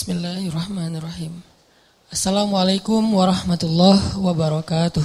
[0.00, 1.44] Bismillahirrahmanirrahim.
[2.08, 5.04] Assalamualaikum warahmatullahi wabarakatuh.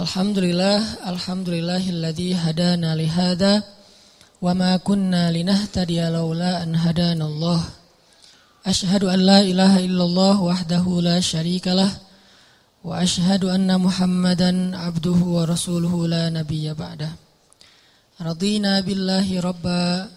[0.00, 0.80] Alhamdulillah,
[1.12, 3.60] alhamdulillahilladzi hadana li hada
[4.40, 7.68] wa ma kunna linahtadiya laula an hadana Allah.
[8.64, 11.92] Ashhadu an la ilaha illallah wahdahu la syarikalah
[12.80, 17.12] wa ashhadu anna Muhammadan abduhu wa rasuluhu la nabiyya ba'da.
[18.24, 20.16] Radina billahi rabba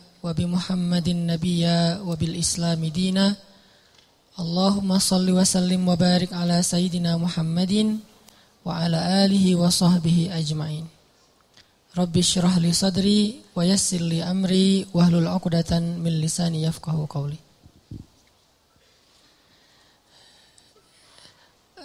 [5.33, 7.97] wa sallim wa barik ala sayyidina Muhammadin
[8.61, 10.85] wa ala alihi wa sahbihi ajma'in.
[11.97, 17.41] Rabbi syrah li sadri wa yassir li amri wa hlul 'uqdatan min lisani yafqahu qawli.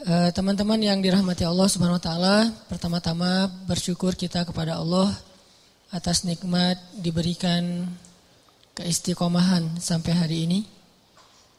[0.07, 2.37] Eh, teman-teman yang dirahmati Allah Subhanahu wa taala,
[2.69, 5.09] pertama-tama bersyukur kita kepada Allah
[5.89, 7.89] atas nikmat diberikan
[8.77, 10.61] keistiqomahan sampai hari ini.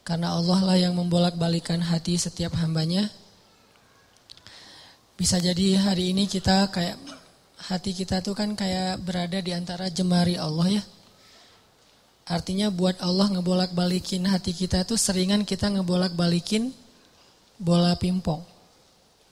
[0.07, 3.11] Karena Allah lah yang membolak-balikan hati setiap hambanya.
[5.19, 6.95] Bisa jadi hari ini kita kayak
[7.67, 10.83] hati kita tuh kan kayak berada di antara jemari Allah ya.
[12.27, 16.71] Artinya buat Allah ngebolak-balikin hati kita tuh seringan kita ngebolak-balikin
[17.57, 18.43] bola pimpong,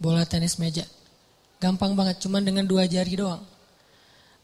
[0.01, 0.83] bola tenis meja.
[1.61, 3.43] Gampang banget, cuman dengan dua jari doang.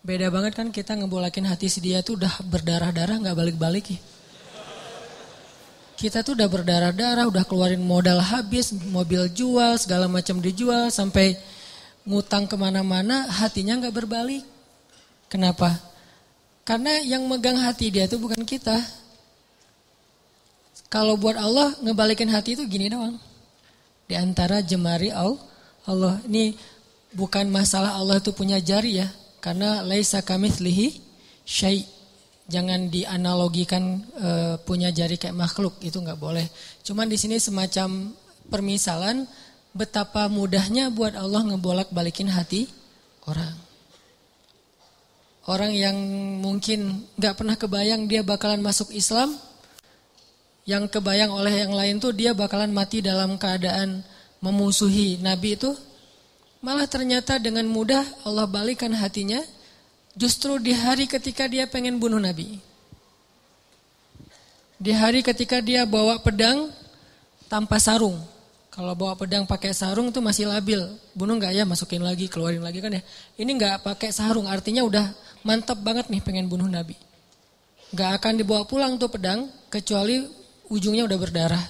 [0.02, 4.00] Beda banget kan kita ngebolakin hati si dia tuh udah berdarah-darah nggak balik-balik ya.
[5.94, 11.38] Kita tuh udah berdarah-darah, udah keluarin modal habis, mobil jual, segala macam dijual, sampai
[12.10, 14.42] ngutang ke mana-mana, hatinya nggak berbalik.
[15.30, 15.78] Kenapa?
[16.66, 18.82] Karena yang megang hati dia tuh bukan kita.
[20.90, 23.22] Kalau buat Allah ngebalikin hati itu gini doang.
[24.10, 26.18] Di antara jemari Allah.
[26.26, 26.58] Ini
[27.14, 29.08] bukan masalah Allah itu punya jari ya.
[29.42, 31.02] Karena laisa kamitslihi
[31.44, 31.84] syai'
[32.46, 34.30] jangan dianalogikan e,
[34.62, 36.46] punya jari kayak makhluk itu nggak boleh.
[36.86, 38.14] Cuman di sini semacam
[38.48, 39.26] permisalan
[39.74, 42.70] betapa mudahnya buat Allah ngebolak balikin hati
[43.26, 43.56] orang.
[45.50, 45.98] Orang yang
[46.38, 49.34] mungkin nggak pernah kebayang dia bakalan masuk Islam,
[50.70, 54.06] yang kebayang oleh yang lain tuh dia bakalan mati dalam keadaan
[54.38, 55.74] memusuhi Nabi itu,
[56.62, 59.42] malah ternyata dengan mudah Allah balikan hatinya
[60.12, 62.60] Justru di hari ketika dia pengen bunuh Nabi.
[64.76, 66.68] Di hari ketika dia bawa pedang
[67.48, 68.20] tanpa sarung.
[68.72, 70.84] Kalau bawa pedang pakai sarung itu masih labil.
[71.16, 73.04] Bunuh nggak ya masukin lagi, keluarin lagi kan ya.
[73.40, 75.16] Ini nggak pakai sarung artinya udah
[75.48, 76.96] mantap banget nih pengen bunuh Nabi.
[77.96, 80.28] Nggak akan dibawa pulang tuh pedang kecuali
[80.68, 81.64] ujungnya udah berdarah.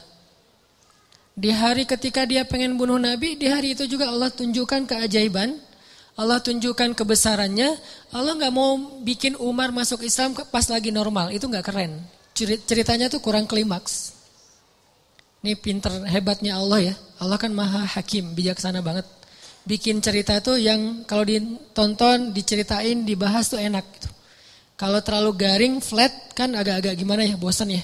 [1.32, 5.56] Di hari ketika dia pengen bunuh Nabi, di hari itu juga Allah tunjukkan keajaiban
[6.20, 7.70] Allah tunjukkan kebesarannya.
[8.12, 11.32] Allah nggak mau bikin Umar masuk Islam pas lagi normal.
[11.32, 11.98] Itu nggak keren.
[12.68, 14.14] Ceritanya tuh kurang klimaks.
[15.42, 16.96] Ini pinter hebatnya Allah ya.
[17.18, 19.08] Allah kan maha hakim, bijaksana banget.
[19.66, 23.86] Bikin cerita tuh yang kalau ditonton, diceritain, dibahas tuh enak.
[23.98, 24.10] Gitu.
[24.78, 27.82] Kalau terlalu garing, flat kan agak-agak gimana ya, bosan ya.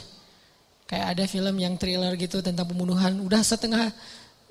[0.87, 3.19] Kayak ada film yang thriller gitu tentang pembunuhan.
[3.19, 3.91] Udah setengah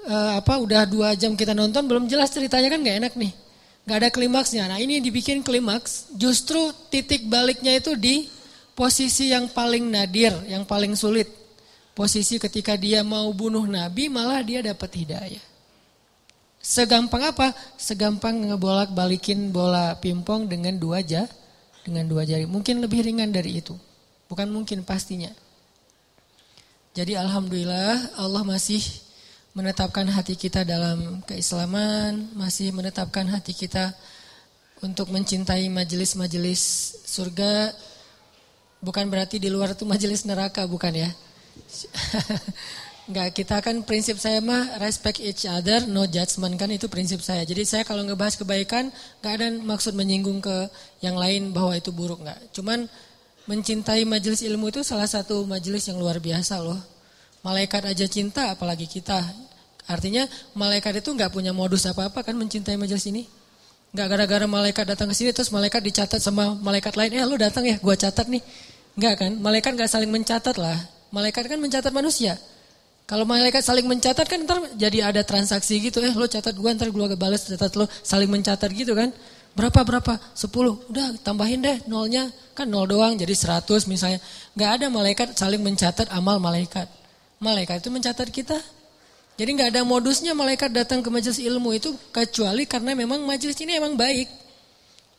[0.04, 3.32] uh, apa, udah dua jam kita nonton, belum jelas ceritanya kan nggak enak nih.
[3.86, 4.66] Gak ada klimaksnya.
[4.66, 8.26] Nah ini dibikin klimaks, justru titik baliknya itu di
[8.74, 11.30] posisi yang paling nadir, yang paling sulit.
[11.94, 15.44] Posisi ketika dia mau bunuh Nabi malah dia dapat hidayah.
[16.58, 17.54] Segampang apa?
[17.78, 21.30] Segampang ngebolak balikin bola pimpong dengan dua jari,
[21.86, 22.42] dengan dua jari.
[22.42, 23.78] Mungkin lebih ringan dari itu.
[24.26, 25.30] Bukan mungkin pastinya.
[26.96, 28.80] Jadi alhamdulillah Allah masih
[29.52, 33.92] menetapkan hati kita dalam keislaman, masih menetapkan hati kita
[34.80, 37.76] untuk mencintai majelis-majelis surga.
[38.80, 41.12] Bukan berarti di luar itu majelis neraka, bukan ya.
[43.12, 47.44] Enggak, kita kan prinsip saya mah respect each other, no judgment kan itu prinsip saya.
[47.44, 48.88] Jadi saya kalau ngebahas kebaikan,
[49.20, 50.72] enggak ada maksud menyinggung ke
[51.04, 52.40] yang lain bahwa itu buruk enggak.
[52.56, 52.88] Cuman
[53.46, 56.78] mencintai majelis ilmu itu salah satu majelis yang luar biasa loh.
[57.46, 59.22] Malaikat aja cinta apalagi kita.
[59.86, 60.26] Artinya
[60.58, 63.30] malaikat itu nggak punya modus apa-apa kan mencintai majelis ini.
[63.94, 67.14] Nggak gara-gara malaikat datang ke sini terus malaikat dicatat sama malaikat lain.
[67.14, 68.42] Eh lu datang ya gua catat nih.
[68.98, 69.32] Nggak kan.
[69.38, 70.74] Malaikat nggak saling mencatat lah.
[71.14, 72.34] Malaikat kan mencatat manusia.
[73.06, 76.02] Kalau malaikat saling mencatat kan ntar jadi ada transaksi gitu.
[76.02, 79.14] Eh lo catat gua ntar gua balas catat lo saling mencatat gitu kan.
[79.56, 80.20] Berapa berapa?
[80.36, 80.92] 10.
[80.92, 82.28] Udah tambahin deh nolnya.
[82.52, 84.20] Kan nol doang jadi 100 misalnya.
[84.52, 86.84] Nggak ada malaikat saling mencatat amal malaikat.
[87.40, 88.60] Malaikat itu mencatat kita.
[89.36, 93.80] Jadi nggak ada modusnya malaikat datang ke majelis ilmu itu kecuali karena memang majelis ini
[93.80, 94.28] emang baik.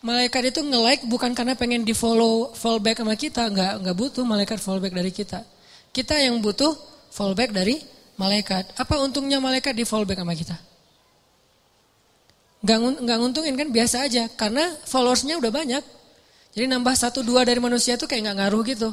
[0.05, 4.61] Malaikat itu nge-like bukan karena pengen di follow fallback sama kita, nggak nggak butuh malaikat
[4.61, 5.41] fallback dari kita.
[5.89, 6.77] Kita yang butuh
[7.09, 7.81] fallback dari
[8.17, 8.77] malaikat.
[8.77, 10.57] Apa untungnya malaikat di fallback sama kita?
[12.67, 15.83] Nggak nguntungin kan biasa aja karena followersnya udah banyak.
[16.51, 18.89] Jadi nambah satu dua dari manusia itu kayak nggak ngaruh gitu.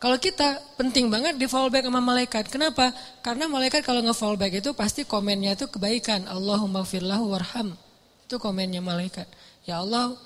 [0.00, 2.48] Kalau kita penting banget di fallback sama malaikat.
[2.48, 2.88] Kenapa?
[3.20, 6.24] Karena malaikat kalau nge-fallback itu pasti komennya itu kebaikan.
[6.24, 7.76] Allahumma firlahu warham.
[8.24, 9.28] Itu komennya malaikat.
[9.68, 10.16] Ya Allah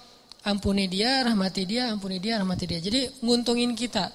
[0.47, 2.79] ampuni dia, rahmati dia, ampuni dia, rahmati dia.
[2.79, 4.15] Jadi nguntungin kita.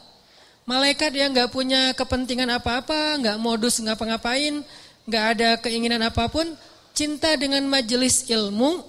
[0.64, 4.62] Malaikat yang nggak punya kepentingan apa-apa, nggak modus ngapa-ngapain,
[5.10, 6.46] nggak ada keinginan apa pun,
[6.94, 8.84] cinta dengan majelis ilmu,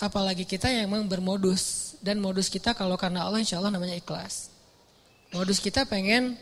[0.00, 1.94] apalagi kita yang memang bermodus.
[2.02, 4.50] Dan modus kita kalau karena Allah insya Allah namanya ikhlas.
[5.30, 6.34] Modus kita pengen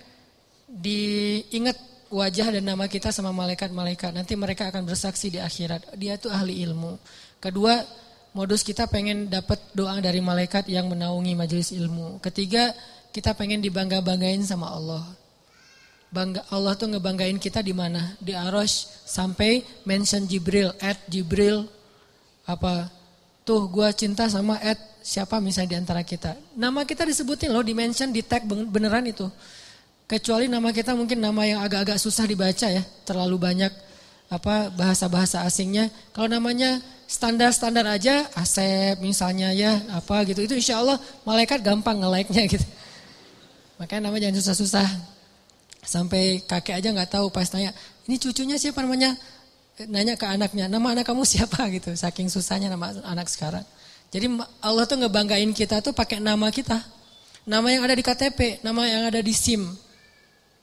[0.66, 1.76] diingat
[2.10, 4.10] wajah dan nama kita sama malaikat-malaikat.
[4.16, 5.94] Nanti mereka akan bersaksi di akhirat.
[6.00, 6.96] Dia itu ahli ilmu.
[7.38, 7.76] Kedua,
[8.32, 12.18] modus kita pengen dapat doa dari malaikat yang menaungi majelis ilmu.
[12.24, 12.74] Ketiga,
[13.14, 15.04] kita pengen dibangga-banggain sama Allah.
[16.10, 18.18] Bangga Allah tuh ngebanggain kita di mana?
[18.18, 21.70] Di Arosh sampai mention Jibril, at Jibril
[22.50, 22.90] apa
[23.46, 24.74] tuh gua cinta sama at
[25.06, 26.34] siapa misalnya di antara kita.
[26.58, 29.30] Nama kita disebutin loh, dimention, di tag beneran itu.
[30.10, 33.70] Kecuali nama kita mungkin nama yang agak-agak susah dibaca ya, terlalu banyak
[34.26, 35.94] apa bahasa-bahasa asingnya.
[36.10, 40.42] Kalau namanya standar-standar aja, Asep misalnya ya, apa gitu.
[40.42, 42.66] Itu insya Allah malaikat gampang nge-like-nya gitu.
[43.78, 45.19] Makanya nama jangan susah-susah.
[45.80, 47.72] Sampai kakek aja nggak tahu pas tanya,
[48.04, 49.16] ini cucunya siapa namanya?
[49.88, 51.96] Nanya ke anaknya, nama anak kamu siapa gitu.
[51.96, 53.64] Saking susahnya nama anak sekarang.
[54.10, 54.26] Jadi
[54.60, 56.76] Allah tuh ngebanggain kita tuh pakai nama kita.
[57.48, 59.64] Nama yang ada di KTP, nama yang ada di SIM.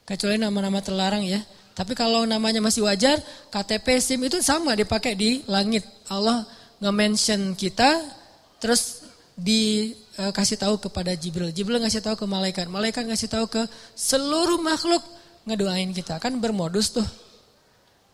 [0.06, 1.42] Kecuali nama-nama terlarang ya.
[1.74, 3.18] Tapi kalau namanya masih wajar,
[3.54, 5.86] KTP, SIM itu sama dipakai di langit.
[6.10, 6.42] Allah
[6.82, 8.02] nge-mention kita,
[8.58, 9.07] terus
[9.38, 11.54] dikasih tahu kepada Jibril.
[11.54, 12.66] Jibril ngasih tahu ke malaikat.
[12.66, 13.62] Malaikat ngasih tahu ke
[13.94, 15.00] seluruh makhluk
[15.46, 16.18] ngedoain kita.
[16.18, 17.06] Kan bermodus tuh.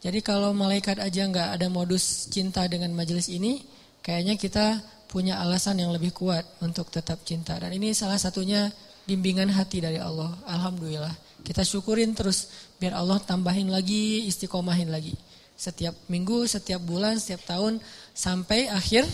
[0.04, 3.64] Jadi kalau malaikat aja nggak ada modus cinta dengan majelis ini,
[4.04, 7.56] kayaknya kita punya alasan yang lebih kuat untuk tetap cinta.
[7.56, 8.68] Dan ini salah satunya
[9.08, 10.28] bimbingan hati dari Allah.
[10.44, 11.40] Alhamdulillah.
[11.40, 15.16] Kita syukurin terus biar Allah tambahin lagi, istiqomahin lagi.
[15.56, 17.80] Setiap minggu, setiap bulan, setiap tahun
[18.12, 19.08] sampai akhir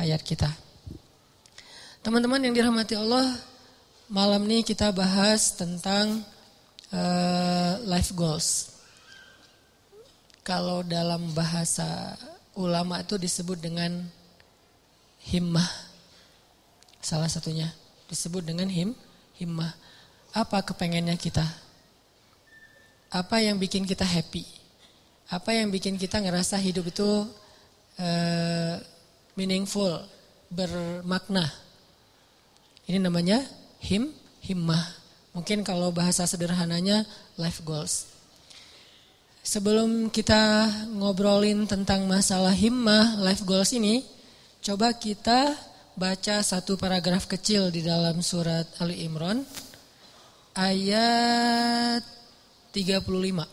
[0.00, 0.67] hayat kita.
[1.98, 3.26] Teman-teman yang dirahmati Allah,
[4.06, 6.22] malam ini kita bahas tentang
[6.94, 8.78] uh, life goals.
[10.46, 12.14] Kalau dalam bahasa
[12.54, 14.06] ulama itu disebut dengan
[15.26, 15.66] himmah.
[17.02, 17.66] Salah satunya
[18.06, 18.94] disebut dengan him,
[19.34, 19.74] himmah.
[20.30, 21.44] Apa kepengennya kita?
[23.10, 24.46] Apa yang bikin kita happy?
[25.34, 27.26] Apa yang bikin kita ngerasa hidup itu
[27.98, 28.74] uh,
[29.34, 29.98] meaningful,
[30.46, 31.67] bermakna?
[32.88, 33.44] Ini namanya
[33.84, 34.96] him, himmah.
[35.36, 37.04] Mungkin kalau bahasa sederhananya
[37.36, 38.08] life goals.
[39.44, 44.02] Sebelum kita ngobrolin tentang masalah himmah, life goals ini,
[44.58, 45.54] Coba kita
[45.94, 49.46] baca satu paragraf kecil di dalam surat Ali Imran
[50.50, 52.02] ayat
[52.74, 53.46] 35.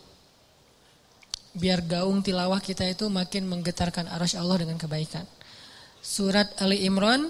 [1.56, 5.30] Biar gaung tilawah kita itu makin menggetarkan arasy Allah dengan kebaikan.
[6.02, 7.30] Surat Ali Imran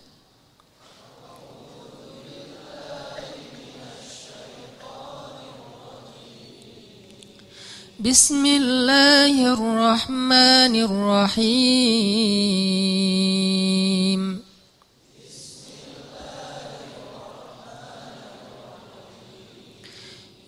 [8.01, 12.01] بسم الله الرحمن الرحيم.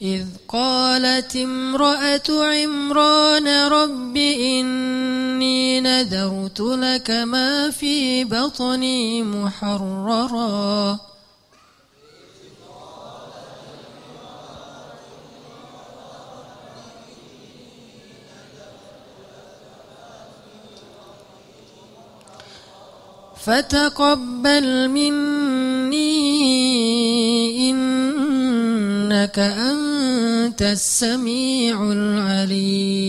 [0.01, 11.12] إذ قالت امرأة عمران رب إني نذرت لك ما في بطني محرراً.
[23.45, 26.13] فتقبل مني
[27.69, 33.03] إنك أنت السميع العليم.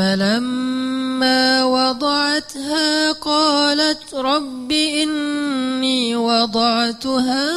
[0.00, 7.50] فلما وضعتها قالت رب إني وضعتها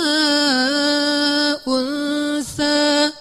[1.67, 3.11] أنثى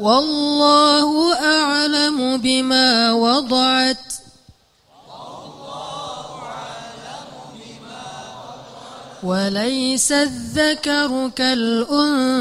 [0.00, 4.11] والله أعلم بما وضعت
[9.22, 12.32] وليس الذكر كالأنثى.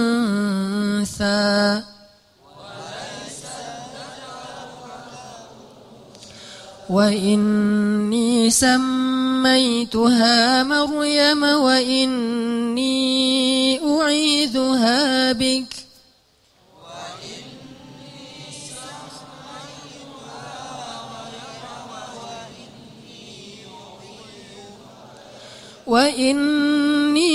[6.89, 9.83] وإني سميتها
[10.63, 12.91] مريم وإني
[14.01, 15.80] أعيذها بك.
[25.91, 27.31] وإني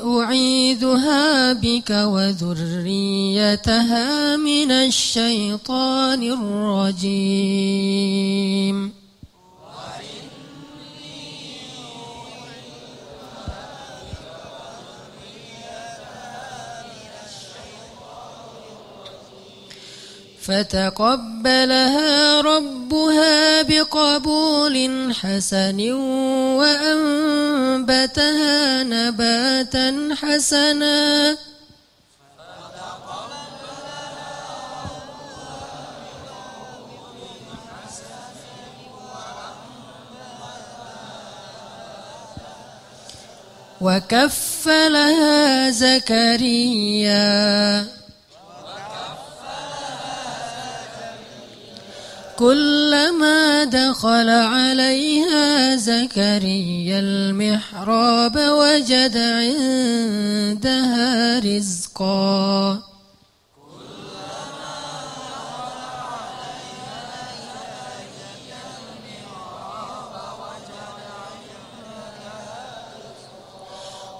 [0.00, 3.66] أعيذها بك وذريتها
[4.36, 6.22] من الشيطان
[7.02, 7.64] الرجيم
[20.46, 24.76] فتقبلها ربها بقبول
[25.14, 25.92] حسن
[26.60, 28.02] وأنبتها
[28.82, 31.36] نباتا حسنا.
[43.80, 47.24] وكفلها زكريا.
[52.38, 60.58] كلما دخل عليها زكريا المحراب وجد عندها
[61.38, 62.82] رزقا.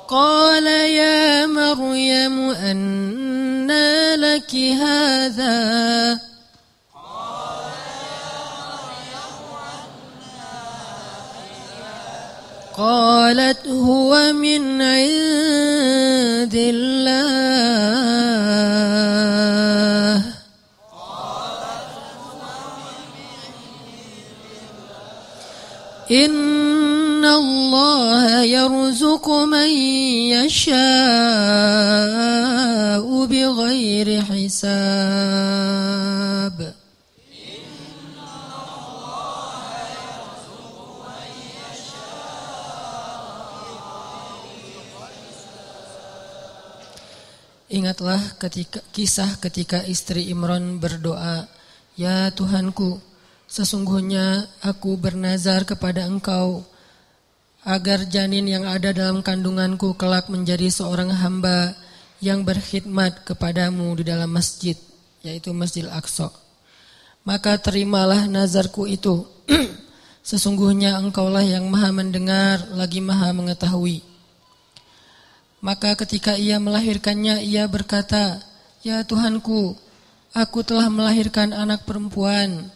[0.09, 6.24] قال يا مريم أنى لك هذا؟
[12.77, 17.05] قالت هو من عند الله.
[26.11, 29.69] إن الله يرزق من
[30.35, 30.75] يشاء
[33.27, 35.34] بغير حساب.
[47.95, 51.47] Ingatlah ketika kisah ketika istri Imran berdoa,
[51.95, 52.99] "Ya Tuhanku,
[53.47, 56.67] sesungguhnya aku bernazar kepada Engkau
[57.63, 61.79] agar janin yang ada dalam kandunganku kelak menjadi seorang hamba
[62.19, 64.75] yang berkhidmat kepadamu di dalam masjid,
[65.23, 66.35] yaitu Masjid Al-Aqsa.
[67.23, 69.23] Maka terimalah nazarku itu.
[70.35, 74.14] Sesungguhnya engkaulah yang maha mendengar lagi maha mengetahui.
[75.65, 78.45] Maka ketika ia melahirkannya ia berkata,
[78.85, 79.73] "Ya Tuhanku,
[80.37, 82.69] aku telah melahirkan anak perempuan,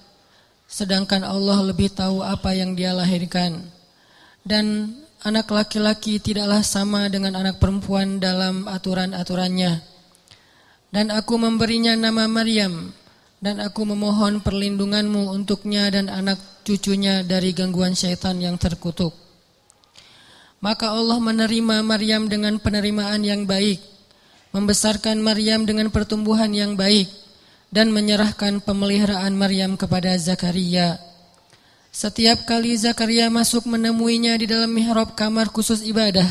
[0.65, 3.61] sedangkan Allah lebih tahu apa yang dia lahirkan."
[4.41, 9.85] Dan anak laki-laki tidaklah sama dengan anak perempuan dalam aturan-aturannya.
[10.89, 12.97] Dan aku memberinya nama Maryam,
[13.45, 19.28] dan aku memohon perlindunganmu untuknya dan anak cucunya dari gangguan syaitan yang terkutuk.
[20.59, 23.79] Maka Allah menerima Maryam dengan penerimaan yang baik,
[24.51, 27.07] membesarkan Maryam dengan pertumbuhan yang baik,
[27.71, 30.99] dan menyerahkan pemeliharaan Maryam kepada Zakaria.
[31.95, 36.27] Setiap kali Zakaria masuk menemuinya di dalam mihrab kamar khusus ibadah,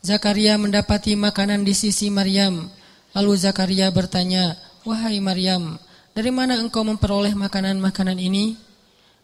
[0.00, 2.68] Zakaria mendapati makanan di sisi Maryam.
[3.12, 4.56] Lalu Zakaria bertanya,
[4.88, 5.80] "Wahai Maryam,
[6.16, 8.56] dari mana engkau memperoleh makanan-makanan ini?"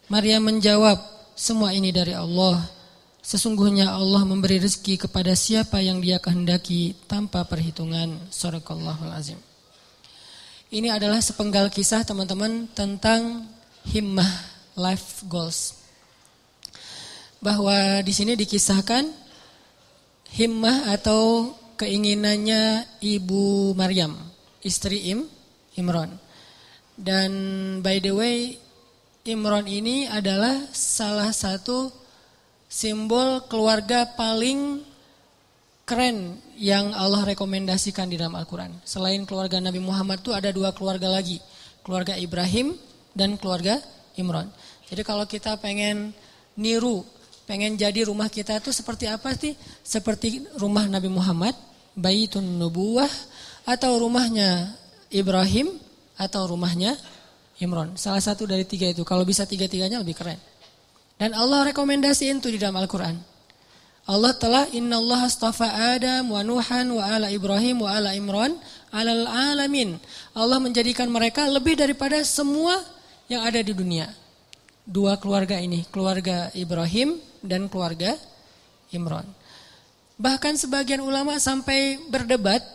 [0.09, 0.97] Maryam menjawab,
[1.33, 2.80] "Semua ini dari Allah."
[3.21, 8.17] Sesungguhnya Allah memberi rezeki kepada siapa yang dia kehendaki tanpa perhitungan.
[8.33, 9.37] Sadaqallahul azim.
[10.73, 13.45] Ini adalah sepenggal kisah teman-teman tentang
[13.85, 14.29] himmah
[14.73, 15.77] life goals.
[17.37, 19.05] Bahwa di sini dikisahkan
[20.33, 24.17] himmah atau keinginannya Ibu Maryam,
[24.65, 25.29] istri Im,
[25.77, 26.09] Imron.
[26.97, 27.31] Dan
[27.85, 28.37] by the way,
[29.29, 32.00] Imron ini adalah salah satu
[32.71, 34.79] simbol keluarga paling
[35.83, 38.71] keren yang Allah rekomendasikan di dalam Al-Quran.
[38.87, 41.43] Selain keluarga Nabi Muhammad itu ada dua keluarga lagi.
[41.83, 42.79] Keluarga Ibrahim
[43.11, 43.75] dan keluarga
[44.15, 44.47] Imran.
[44.87, 46.15] Jadi kalau kita pengen
[46.55, 47.03] niru,
[47.43, 49.51] pengen jadi rumah kita itu seperti apa sih?
[49.83, 51.57] Seperti rumah Nabi Muhammad,
[51.91, 53.11] Baitun Nubuwah,
[53.67, 54.71] atau rumahnya
[55.11, 55.75] Ibrahim,
[56.15, 56.95] atau rumahnya
[57.59, 57.99] Imran.
[57.99, 59.03] Salah satu dari tiga itu.
[59.03, 60.39] Kalau bisa tiga-tiganya lebih keren.
[61.21, 63.13] Dan Allah rekomendasiin itu di dalam Al-Quran.
[64.09, 68.57] Allah telah Inna Allah astafa Adam wa Nuhan wa ala Ibrahim wa ala Imran
[68.89, 70.01] alal alamin.
[70.33, 72.73] Allah menjadikan mereka lebih daripada semua
[73.29, 74.09] yang ada di dunia.
[74.81, 78.17] Dua keluarga ini, keluarga Ibrahim dan keluarga
[78.89, 79.29] Imran.
[80.17, 82.65] Bahkan sebagian ulama sampai berdebat,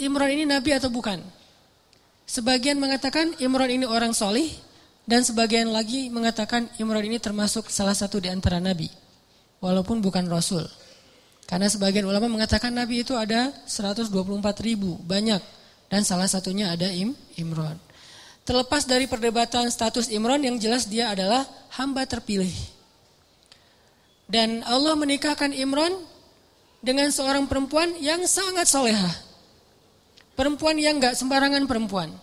[0.00, 1.20] Imran ini nabi atau bukan.
[2.24, 4.48] Sebagian mengatakan Imran ini orang solih,
[5.08, 8.88] dan sebagian lagi mengatakan Imran ini termasuk salah satu di antara nabi
[9.62, 10.64] walaupun bukan rasul.
[11.44, 14.06] Karena sebagian ulama mengatakan Nabi itu ada 124
[14.62, 15.42] ribu, banyak.
[15.90, 17.74] Dan salah satunya ada Im, Imran.
[18.46, 21.42] Terlepas dari perdebatan status Imran yang jelas dia adalah
[21.74, 22.54] hamba terpilih.
[24.30, 25.90] Dan Allah menikahkan Imran
[26.78, 29.10] dengan seorang perempuan yang sangat soleha.
[30.38, 32.14] Perempuan yang gak sembarangan perempuan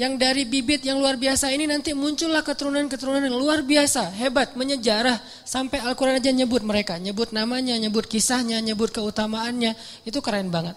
[0.00, 5.20] yang dari bibit yang luar biasa ini nanti muncullah keturunan-keturunan yang luar biasa, hebat, menyejarah.
[5.44, 9.76] Sampai Al-Quran aja nyebut mereka, nyebut namanya, nyebut kisahnya, nyebut keutamaannya.
[10.08, 10.72] Itu keren banget.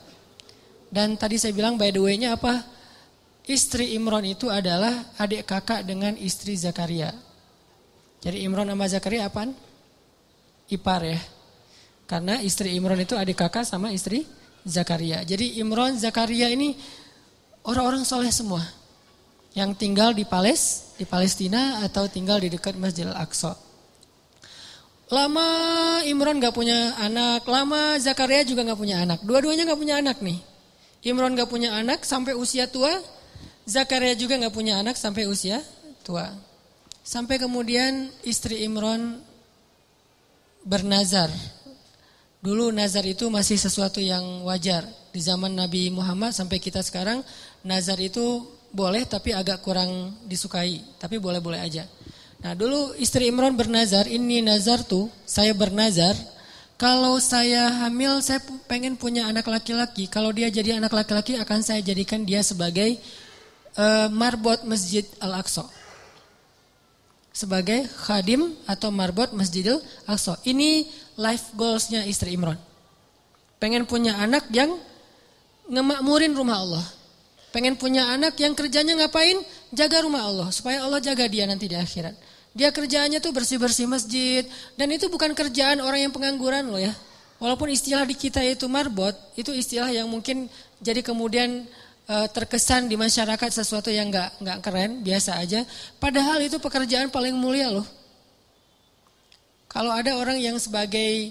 [0.92, 2.68] Dan tadi saya bilang by the way-nya apa?
[3.48, 7.16] Istri Imron itu adalah adik kakak dengan istri Zakaria.
[8.20, 9.56] Jadi Imron sama Zakaria apaan?
[10.68, 11.20] Ipar ya.
[12.12, 14.28] Karena istri Imron itu adik kakak sama istri
[14.68, 15.24] Zakaria.
[15.24, 16.76] Jadi Imron, Zakaria ini
[17.64, 18.83] orang-orang soleh semua
[19.54, 23.54] yang tinggal di Pales, di Palestina atau tinggal di dekat Masjid Al-Aqsa.
[25.14, 25.50] Lama
[26.10, 29.22] Imron gak punya anak, lama Zakaria juga gak punya anak.
[29.22, 30.42] Dua-duanya gak punya anak nih.
[31.06, 32.90] Imron gak punya anak sampai usia tua,
[33.70, 35.62] Zakaria juga gak punya anak sampai usia
[36.02, 36.34] tua.
[37.06, 39.22] Sampai kemudian istri Imron
[40.66, 41.30] bernazar.
[42.44, 44.84] Dulu nazar itu masih sesuatu yang wajar.
[45.14, 47.22] Di zaman Nabi Muhammad sampai kita sekarang,
[47.62, 51.86] nazar itu boleh tapi agak kurang disukai, tapi boleh-boleh aja.
[52.42, 56.18] Nah dulu istri Imran bernazar, ini nazar tuh, saya bernazar,
[56.76, 61.80] kalau saya hamil saya pengen punya anak laki-laki, kalau dia jadi anak laki-laki akan saya
[61.86, 62.98] jadikan dia sebagai
[63.78, 65.70] uh, marbot Masjid Al-Aqsa.
[67.34, 70.38] Sebagai khadim atau marbot Masjidil Aqsa.
[70.46, 70.86] Ini
[71.18, 72.58] life goalsnya istri Imran.
[73.58, 74.76] Pengen punya anak yang
[75.70, 76.86] ngemakmurin rumah Allah.
[77.54, 79.38] Pengen punya anak yang kerjanya ngapain?
[79.70, 80.50] Jaga rumah Allah.
[80.50, 82.18] Supaya Allah jaga dia nanti di akhirat.
[82.58, 84.42] Dia kerjaannya tuh bersih-bersih masjid.
[84.74, 86.90] Dan itu bukan kerjaan orang yang pengangguran loh ya.
[87.38, 89.14] Walaupun istilah di kita itu marbot.
[89.38, 90.50] Itu istilah yang mungkin
[90.82, 91.70] jadi kemudian
[92.10, 95.06] uh, terkesan di masyarakat sesuatu yang nggak nggak keren.
[95.06, 95.62] Biasa aja.
[96.02, 97.86] Padahal itu pekerjaan paling mulia loh.
[99.70, 101.30] Kalau ada orang yang sebagai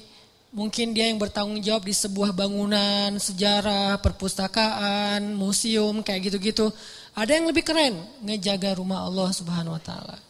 [0.52, 6.68] Mungkin dia yang bertanggung jawab di sebuah bangunan, sejarah, perpustakaan, museum, kayak gitu-gitu.
[7.16, 10.20] Ada yang lebih keren, ngejaga rumah Allah subhanahu wa ta'ala.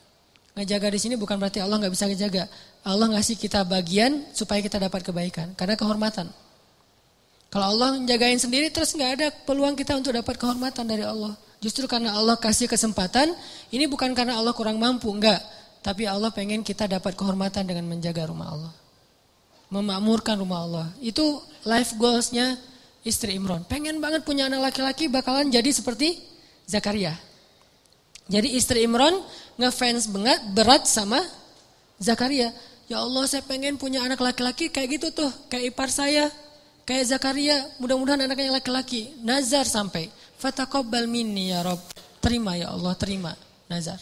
[0.55, 2.47] Ngejaga di sini bukan berarti Allah nggak bisa ngejaga.
[2.87, 5.59] Allah ngasih kita bagian supaya kita dapat kebaikan.
[5.59, 6.31] Karena kehormatan.
[7.51, 11.35] Kalau Allah menjagain sendiri terus nggak ada peluang kita untuk dapat kehormatan dari Allah.
[11.59, 13.35] Justru karena Allah kasih kesempatan,
[13.75, 15.43] ini bukan karena Allah kurang mampu, enggak.
[15.83, 18.82] Tapi Allah pengen kita dapat kehormatan dengan menjaga rumah Allah
[19.73, 20.87] memakmurkan rumah Allah.
[21.01, 22.61] Itu life goalsnya
[23.03, 23.65] istri Imron.
[23.65, 26.21] Pengen banget punya anak laki-laki bakalan jadi seperti
[26.69, 27.17] Zakaria.
[28.29, 29.19] Jadi istri Imron
[29.57, 31.19] ngefans banget berat sama
[31.97, 32.53] Zakaria.
[32.87, 35.33] Ya Allah saya pengen punya anak laki-laki kayak gitu tuh.
[35.49, 36.29] Kayak ipar saya.
[36.85, 37.57] Kayak Zakaria.
[37.81, 39.17] Mudah-mudahan anaknya laki-laki.
[39.25, 40.13] Nazar sampai.
[40.37, 41.81] Fatakobbal minni ya Rob.
[42.21, 43.33] Terima ya Allah terima.
[43.67, 43.99] Nazar.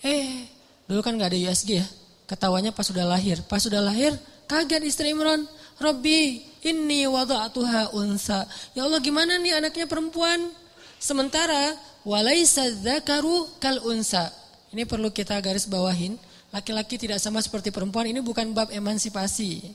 [0.00, 0.46] Eh
[0.86, 1.86] dulu kan gak ada USG ya.
[2.30, 3.42] Ketawanya pas sudah lahir.
[3.44, 4.14] Pas sudah lahir
[4.52, 5.48] Kaget istri Imran,
[5.80, 8.44] Rabbi ini wada'atuha unsa.
[8.76, 10.52] Ya Allah gimana nih anaknya perempuan?
[11.00, 11.72] Sementara
[12.04, 14.28] walaisa dzakaru kal unsa.
[14.76, 16.20] Ini perlu kita garis bawahin.
[16.52, 18.12] Laki-laki tidak sama seperti perempuan.
[18.12, 19.72] Ini bukan bab emansipasi.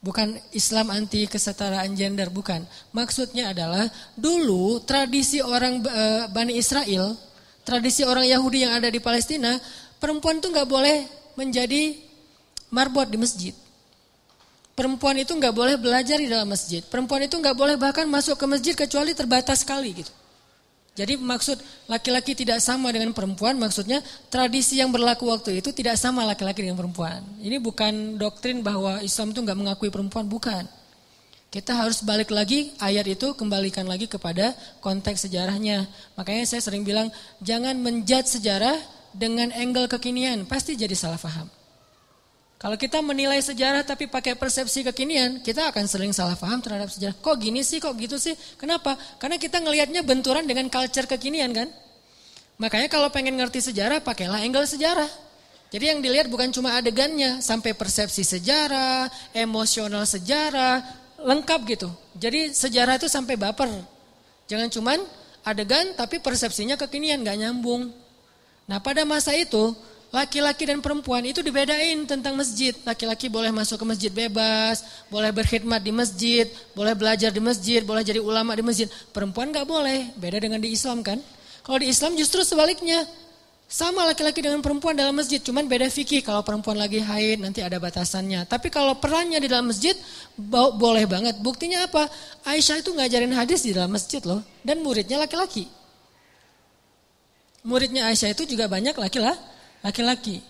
[0.00, 2.64] Bukan Islam anti kesetaraan gender, bukan.
[2.96, 7.12] Maksudnya adalah dulu tradisi orang e, Bani Israel,
[7.60, 9.60] tradisi orang Yahudi yang ada di Palestina,
[10.00, 11.04] perempuan itu nggak boleh
[11.36, 11.92] menjadi
[12.72, 13.65] marbot di masjid.
[14.76, 16.84] Perempuan itu nggak boleh belajar di dalam masjid.
[16.84, 20.12] Perempuan itu nggak boleh bahkan masuk ke masjid kecuali terbatas sekali gitu.
[20.96, 24.00] Jadi maksud laki-laki tidak sama dengan perempuan maksudnya
[24.32, 27.24] tradisi yang berlaku waktu itu tidak sama laki-laki dengan perempuan.
[27.40, 30.64] Ini bukan doktrin bahwa Islam itu nggak mengakui perempuan, bukan.
[31.48, 34.52] Kita harus balik lagi ayat itu kembalikan lagi kepada
[34.84, 35.88] konteks sejarahnya.
[36.20, 37.08] Makanya saya sering bilang
[37.40, 38.76] jangan menjudge sejarah
[39.16, 41.48] dengan angle kekinian, pasti jadi salah paham.
[42.66, 47.14] Kalau kita menilai sejarah tapi pakai persepsi kekinian, kita akan sering salah paham terhadap sejarah.
[47.14, 48.34] Kok gini sih, kok gitu sih?
[48.58, 48.98] Kenapa?
[49.22, 51.70] Karena kita ngelihatnya benturan dengan culture kekinian kan?
[52.58, 55.06] Makanya kalau pengen ngerti sejarah, pakailah angle sejarah.
[55.70, 60.82] Jadi yang dilihat bukan cuma adegannya, sampai persepsi sejarah, emosional sejarah,
[61.22, 61.86] lengkap gitu.
[62.18, 63.70] Jadi sejarah itu sampai baper.
[64.50, 64.98] Jangan cuman
[65.46, 67.94] adegan tapi persepsinya kekinian, gak nyambung.
[68.66, 69.70] Nah pada masa itu
[70.14, 72.70] Laki-laki dan perempuan itu dibedain tentang masjid.
[72.86, 76.46] Laki-laki boleh masuk ke masjid bebas, boleh berkhidmat di masjid,
[76.78, 78.86] boleh belajar di masjid, boleh jadi ulama di masjid.
[79.10, 81.18] Perempuan gak boleh, beda dengan di Islam kan.
[81.66, 83.02] Kalau di Islam justru sebaliknya.
[83.66, 86.22] Sama laki-laki dengan perempuan dalam masjid, cuman beda fikih.
[86.22, 88.46] Kalau perempuan lagi haid nanti ada batasannya.
[88.46, 89.98] Tapi kalau perannya di dalam masjid
[90.78, 91.34] boleh banget.
[91.42, 92.06] Buktinya apa?
[92.46, 94.38] Aisyah itu ngajarin hadis di dalam masjid loh.
[94.62, 95.66] Dan muridnya laki-laki.
[97.66, 100.40] Muridnya Aisyah itu juga banyak laki-laki laki-laki.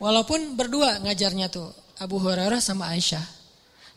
[0.00, 1.68] Walaupun berdua ngajarnya tuh
[2.00, 3.22] Abu Hurairah sama Aisyah.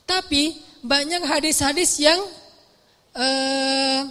[0.03, 2.19] Tapi banyak hadis-hadis yang
[3.15, 4.01] uh,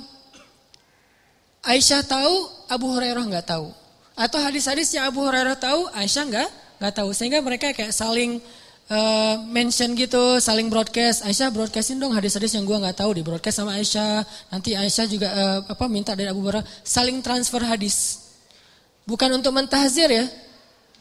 [1.63, 2.35] Aisyah tahu,
[2.73, 3.69] Abu Hurairah nggak tahu.
[4.17, 6.49] Atau hadis-hadis yang Abu Hurairah tahu, Aisyah nggak
[6.81, 7.11] nggak tahu.
[7.13, 8.41] Sehingga mereka kayak saling
[8.89, 11.23] uh, mention gitu, saling broadcast.
[11.29, 14.25] Aisyah broadcastin dong hadis-hadis yang gua nggak tahu di broadcast sama Aisyah.
[14.49, 18.27] Nanti Aisyah juga uh, apa minta dari Abu Hurairah saling transfer hadis.
[19.05, 20.25] Bukan untuk mentahzir ya,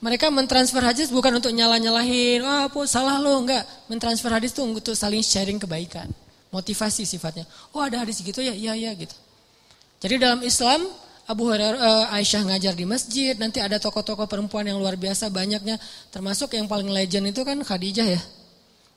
[0.02, 3.62] mereka mentransfer hadis bukan untuk nyalah-nyalahin, wah oh, salah lo, enggak.
[3.86, 6.10] Mentransfer hadis itu untuk saling sharing kebaikan.
[6.50, 7.46] Motivasi sifatnya.
[7.70, 9.14] Oh ada hadis gitu ya, iya iya gitu.
[10.02, 10.90] Jadi dalam Islam,
[11.30, 15.78] Abu Hurairah uh, Aisyah ngajar di masjid, nanti ada tokoh-tokoh perempuan yang luar biasa banyaknya.
[16.10, 18.22] Termasuk yang paling legend itu kan Khadijah ya.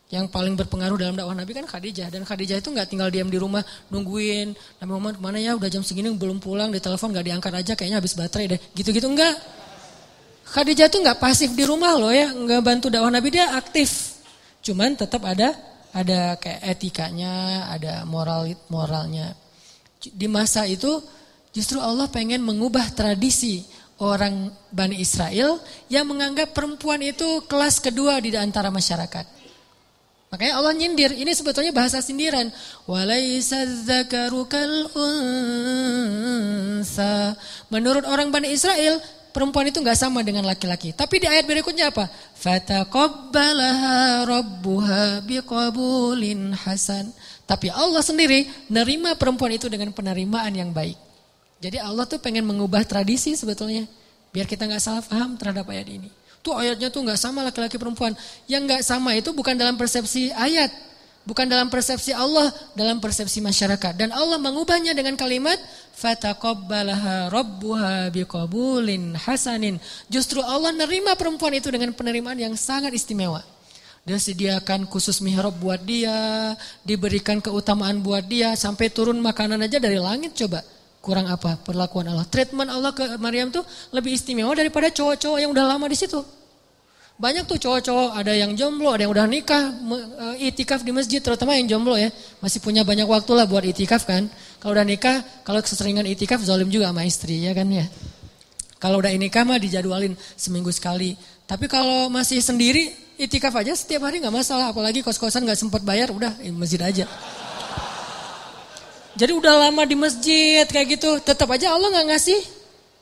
[0.09, 2.09] Yang paling berpengaruh dalam dakwah Nabi kan Khadijah.
[2.09, 3.61] Dan Khadijah itu nggak tinggal diam di rumah
[3.93, 4.57] nungguin.
[4.81, 8.01] Nabi Muhammad mana ya udah jam segini belum pulang, di telepon nggak diangkat aja kayaknya
[8.01, 8.61] habis baterai deh.
[8.73, 9.37] Gitu-gitu enggak.
[10.55, 14.23] Khadijah tuh nggak pasif di rumah loh ya, nggak bantu dakwah Nabi dia aktif.
[14.63, 15.51] Cuman tetap ada
[15.91, 19.35] ada kayak etikanya, ada moral moralnya.
[19.99, 21.03] Di masa itu
[21.51, 23.67] justru Allah pengen mengubah tradisi
[23.99, 25.59] orang Bani Israel
[25.91, 29.27] yang menganggap perempuan itu kelas kedua di antara masyarakat.
[30.35, 32.51] Makanya Allah nyindir, ini sebetulnya bahasa sindiran.
[37.71, 38.99] Menurut orang Bani Israel,
[39.35, 40.95] perempuan itu nggak sama dengan laki-laki.
[40.95, 42.07] Tapi di ayat berikutnya apa?
[42.39, 47.11] Fataqabbalaha rabbuha biqabulin hasan.
[47.45, 50.95] Tapi Allah sendiri nerima perempuan itu dengan penerimaan yang baik.
[51.59, 53.91] Jadi Allah tuh pengen mengubah tradisi sebetulnya.
[54.31, 56.09] Biar kita nggak salah paham terhadap ayat ini.
[56.39, 58.15] Tuh ayatnya tuh nggak sama laki-laki perempuan.
[58.47, 60.71] Yang nggak sama itu bukan dalam persepsi ayat.
[61.25, 63.97] Bukan dalam persepsi Allah, dalam persepsi masyarakat.
[63.97, 65.57] Dan Allah mengubahnya dengan kalimat
[65.97, 69.81] fataqabbalaha rabbuha biqabulin hasanin.
[70.13, 73.41] Justru Allah nerima perempuan itu dengan penerimaan yang sangat istimewa.
[74.05, 76.53] Dia sediakan khusus mihrab buat dia,
[76.85, 80.61] diberikan keutamaan buat dia, sampai turun makanan aja dari langit coba.
[81.01, 82.29] Kurang apa perlakuan Allah?
[82.29, 83.65] Treatment Allah ke Maryam tuh
[83.97, 86.21] lebih istimewa daripada cowok-cowok yang udah lama di situ.
[87.15, 89.71] Banyak tuh cowok-cowok, ada yang jomblo, ada yang udah nikah,
[90.35, 92.11] eh, itikaf di masjid, terutama yang jomblo ya.
[92.43, 94.27] Masih punya banyak waktu lah buat itikaf kan.
[94.59, 97.87] Kalau udah nikah, kalau keseringan itikaf zalim juga sama istri ya kan ya.
[98.83, 101.15] Kalau udah nikah mah dijadwalin seminggu sekali.
[101.47, 104.75] Tapi kalau masih sendiri, itikaf aja setiap hari nggak masalah.
[104.75, 107.07] Apalagi kos-kosan nggak sempat bayar, udah di masjid aja.
[109.15, 112.41] Jadi udah lama di masjid kayak gitu, tetap aja Allah nggak ngasih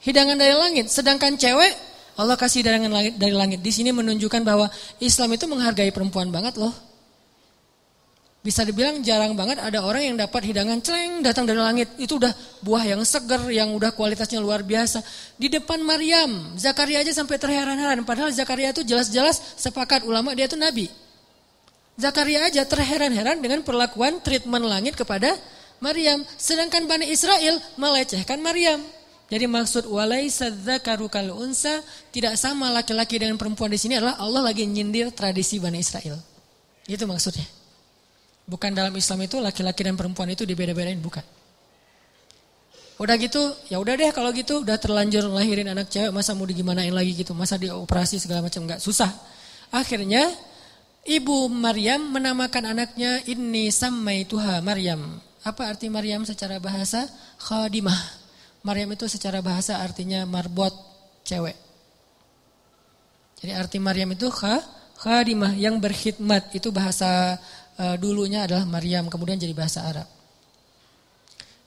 [0.04, 0.92] hidangan dari langit.
[0.92, 3.60] Sedangkan cewek Allah kasih dari langit, dari langit.
[3.64, 4.68] Di sini menunjukkan bahwa
[5.00, 6.72] Islam itu menghargai perempuan banget loh.
[8.42, 11.94] Bisa dibilang jarang banget ada orang yang dapat hidangan celeng datang dari langit.
[11.94, 14.98] Itu udah buah yang seger, yang udah kualitasnya luar biasa.
[15.38, 18.02] Di depan Maryam, Zakaria aja sampai terheran-heran.
[18.02, 20.90] Padahal Zakaria itu jelas-jelas sepakat ulama dia itu nabi.
[21.94, 25.38] Zakaria aja terheran-heran dengan perlakuan treatment langit kepada
[25.78, 26.26] Maryam.
[26.34, 28.82] Sedangkan Bani Israel melecehkan Maryam.
[29.32, 31.80] Jadi maksud walaisa dzakaru kal unsa
[32.12, 36.20] tidak sama laki-laki dengan perempuan di sini adalah Allah lagi nyindir tradisi Bani Israel.
[36.84, 37.48] Itu maksudnya.
[38.44, 41.24] Bukan dalam Islam itu laki-laki dan perempuan itu dibeda-bedain, bukan.
[43.00, 43.40] Udah gitu,
[43.72, 47.32] ya udah deh kalau gitu udah terlanjur lahirin anak cewek masa mau digimanain lagi gitu,
[47.32, 49.08] masa dioperasi segala macam enggak susah.
[49.72, 50.28] Akhirnya
[51.08, 55.24] ibu Maryam menamakan anaknya ini samai tuha Maryam.
[55.40, 57.08] Apa arti Maryam secara bahasa?
[57.40, 58.21] Khadimah
[58.62, 60.70] Maryam itu secara bahasa artinya marbot
[61.26, 61.58] cewek.
[63.42, 64.62] Jadi arti Maryam itu kha,
[65.02, 67.34] khadimah yang berkhidmat itu bahasa
[67.74, 70.06] uh, dulunya adalah Maryam kemudian jadi bahasa Arab.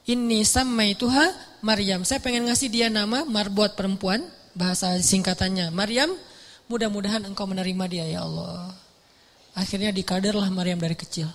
[0.08, 2.08] Ini sama itu ha Maryam.
[2.08, 4.24] Saya pengen ngasih dia nama marbot perempuan
[4.56, 5.74] bahasa singkatannya.
[5.76, 6.16] Maryam,
[6.72, 8.72] mudah-mudahan engkau menerima dia ya Allah.
[9.52, 11.28] Akhirnya dikaderlah Maryam dari kecil.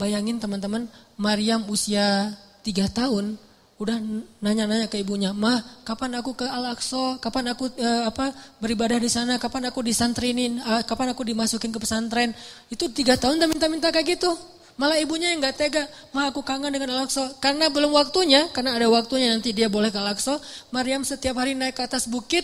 [0.00, 0.88] Bayangin teman-teman,
[1.20, 2.32] Maryam usia
[2.64, 3.36] tiga tahun
[3.84, 4.00] udah
[4.40, 7.20] nanya-nanya ke ibunya, "Mah, kapan aku ke Al-Aqsa?
[7.20, 9.36] Kapan aku uh, apa beribadah di sana?
[9.36, 10.58] Kapan aku disantrinin?
[10.64, 12.32] Uh, kapan aku dimasukin ke pesantren?"
[12.72, 14.32] Itu tiga tahun udah minta-minta kayak gitu.
[14.74, 18.90] Malah ibunya yang nggak tega, "Mah, aku kangen dengan Al-Aqsa." Karena belum waktunya, karena ada
[18.90, 20.40] waktunya nanti dia boleh ke Al-Aqsa.
[20.74, 22.42] Maryam setiap hari naik ke atas bukit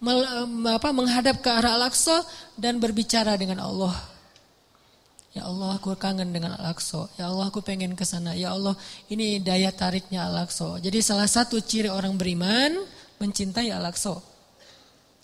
[0.00, 0.24] mel,
[0.66, 2.26] apa, menghadap ke arah Al-Aqsa
[2.58, 4.19] dan berbicara dengan Allah.
[5.30, 7.06] Ya Allah aku kangen dengan Al-Aqsa.
[7.14, 8.34] Ya Allah aku pengen ke sana.
[8.34, 8.74] Ya Allah
[9.06, 10.82] ini daya tariknya Al-Aqsa.
[10.82, 12.82] Jadi salah satu ciri orang beriman
[13.22, 14.18] mencintai Al-Aqsa.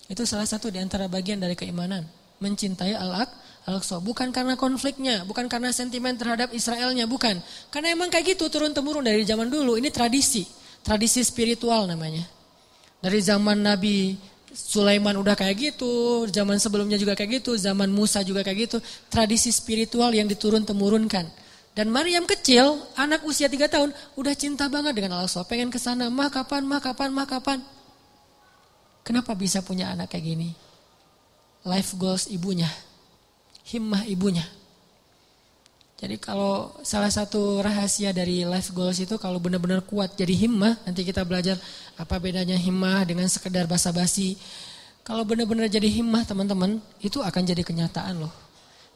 [0.07, 2.07] Itu salah satu di antara bagian dari keimanan.
[2.39, 3.99] Mencintai Al-Aqsa.
[3.99, 5.27] Bukan karena konfliknya.
[5.27, 7.03] Bukan karena sentimen terhadap Israelnya.
[7.03, 7.43] Bukan.
[7.67, 9.75] Karena emang kayak gitu turun-temurun dari zaman dulu.
[9.75, 10.47] Ini tradisi.
[10.87, 12.23] Tradisi spiritual namanya.
[13.03, 14.15] Dari zaman Nabi
[14.53, 18.77] Sulaiman udah kayak gitu, zaman sebelumnya juga kayak gitu, zaman Musa juga kayak gitu.
[19.11, 21.27] Tradisi spiritual yang diturun temurunkan.
[21.77, 25.29] Dan Maryam kecil, anak usia 3 tahun, udah cinta banget dengan Allah.
[25.45, 27.61] Pengen ke sana, mah kapan, mah kapan, mah kapan.
[29.05, 30.49] Kenapa bisa punya anak kayak gini?
[31.61, 32.67] Life goals ibunya,
[33.67, 34.43] himmah ibunya.
[35.97, 41.01] Jadi kalau salah satu rahasia dari life goals itu kalau benar-benar kuat jadi himmah, nanti
[41.01, 41.57] kita belajar
[41.97, 44.37] apa bedanya himmah dengan sekedar basa-basi.
[45.01, 48.29] Kalau benar-benar jadi himmah teman-teman, itu akan jadi kenyataan loh.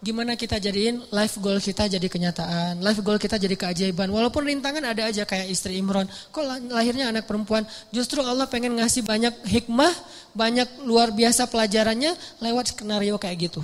[0.02, 4.10] Gimana kita jadiin life goal kita jadi kenyataan, life goal kita jadi keajaiban.
[4.10, 7.66] Walaupun rintangan ada aja kayak istri Imron, kok lahirnya anak perempuan.
[7.90, 9.94] Justru Allah pengen ngasih banyak hikmah,
[10.38, 12.14] banyak luar biasa pelajarannya
[12.46, 13.62] lewat skenario kayak gitu.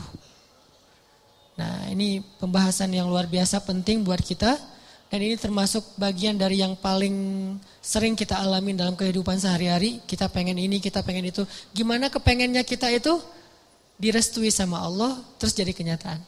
[1.58, 4.56] Nah ini pembahasan yang luar biasa penting buat kita
[5.08, 7.16] dan ini termasuk bagian dari yang paling
[7.80, 10.04] sering kita alami dalam kehidupan sehari-hari.
[10.04, 11.48] Kita pengen ini, kita pengen itu.
[11.72, 13.18] Gimana kepengennya kita itu
[13.98, 16.22] direstui sama Allah terus jadi kenyataan.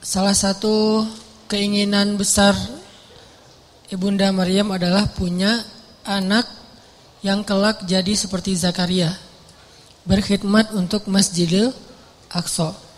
[0.00, 1.06] Salah satu
[1.46, 2.56] keinginan besar
[3.90, 5.60] Ibunda Maryam adalah punya
[6.06, 6.46] anak
[7.20, 9.12] yang kelak jadi seperti Zakaria.
[10.08, 11.74] Berkhidmat untuk Masjidil
[12.32, 12.89] Aqsa.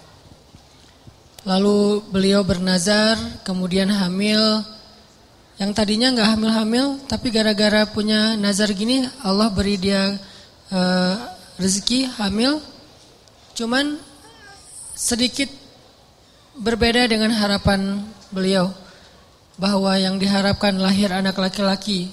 [1.43, 4.63] Lalu beliau bernazar, kemudian hamil.
[5.59, 10.15] Yang tadinya nggak hamil-hamil, tapi gara-gara punya nazar gini, Allah beri dia
[10.71, 11.15] uh,
[11.59, 12.63] rezeki hamil.
[13.59, 13.99] Cuman
[14.95, 15.51] sedikit
[16.57, 18.71] berbeda dengan harapan beliau
[19.59, 22.11] bahwa yang diharapkan lahir anak laki-laki.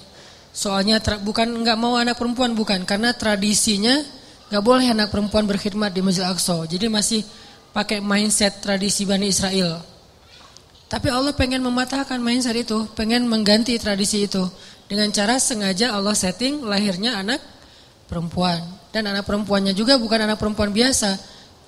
[0.50, 4.02] Soalnya bukan nggak mau anak perempuan bukan, karena tradisinya
[4.50, 6.66] nggak boleh anak perempuan berkhidmat di Masjid Aqsa.
[6.66, 7.22] Jadi masih
[7.70, 9.78] pakai mindset tradisi Bani Israel.
[10.90, 14.42] Tapi Allah pengen mematahkan mindset itu, pengen mengganti tradisi itu.
[14.90, 17.38] Dengan cara sengaja Allah setting lahirnya anak
[18.10, 18.58] perempuan.
[18.90, 21.14] Dan anak perempuannya juga bukan anak perempuan biasa.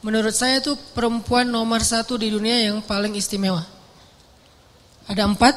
[0.02, 3.62] Menurut saya itu perempuan nomor satu di dunia yang paling istimewa.
[5.06, 5.54] Ada empat,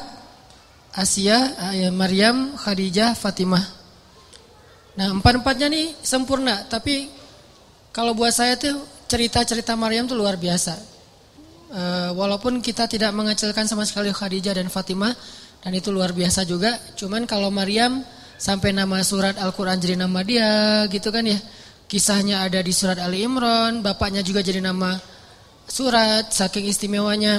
[0.94, 1.50] Asia,
[1.90, 3.66] Maryam, Khadijah, Fatimah.
[4.94, 7.10] Nah empat-empatnya nih sempurna, tapi
[7.90, 10.74] kalau buat saya tuh cerita-cerita Maryam itu luar biasa.
[11.66, 11.82] E,
[12.14, 15.14] walaupun kita tidak mengecilkan sama sekali Khadijah dan Fatimah
[15.62, 16.74] dan itu luar biasa juga.
[16.98, 18.02] Cuman kalau Maryam
[18.36, 21.38] sampai nama surat Al-Quran jadi nama dia gitu kan ya.
[21.86, 24.98] Kisahnya ada di surat Ali Imran, bapaknya juga jadi nama
[25.70, 27.38] surat, saking istimewanya.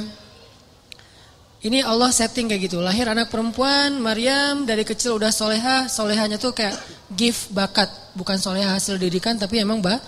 [1.57, 6.55] Ini Allah setting kayak gitu, lahir anak perempuan, Maryam dari kecil udah soleha, solehanya tuh
[6.55, 6.79] kayak
[7.11, 9.99] gift bakat, bukan soleha hasil didikan tapi emang bah,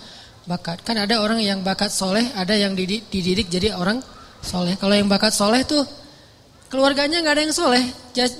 [0.50, 0.82] bakat.
[0.82, 4.02] Kan ada orang yang bakat soleh, ada yang dididik, dididik jadi orang
[4.42, 4.74] soleh.
[4.74, 5.86] Kalau yang bakat soleh tuh
[6.66, 7.84] keluarganya nggak ada yang soleh.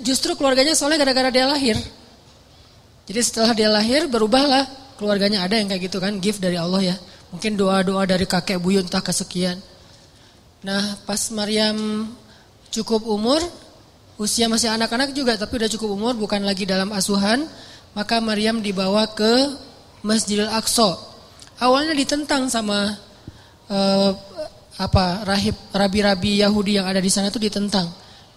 [0.02, 1.78] Justru keluarganya soleh gara-gara dia lahir.
[3.06, 4.66] Jadi setelah dia lahir berubahlah
[4.98, 6.96] keluarganya ada yang kayak gitu kan, gift dari Allah ya.
[7.30, 9.62] Mungkin doa-doa dari kakek buyut entah kesekian.
[10.66, 12.10] Nah pas Maryam
[12.74, 13.38] cukup umur,
[14.18, 17.46] usia masih anak-anak juga tapi udah cukup umur, bukan lagi dalam asuhan.
[17.94, 19.58] Maka Maryam dibawa ke
[20.06, 21.09] Masjidil Aqsa
[21.60, 22.96] awalnya ditentang sama
[23.68, 24.10] uh,
[24.80, 27.86] apa rahib rabi-rabi Yahudi yang ada di sana itu ditentang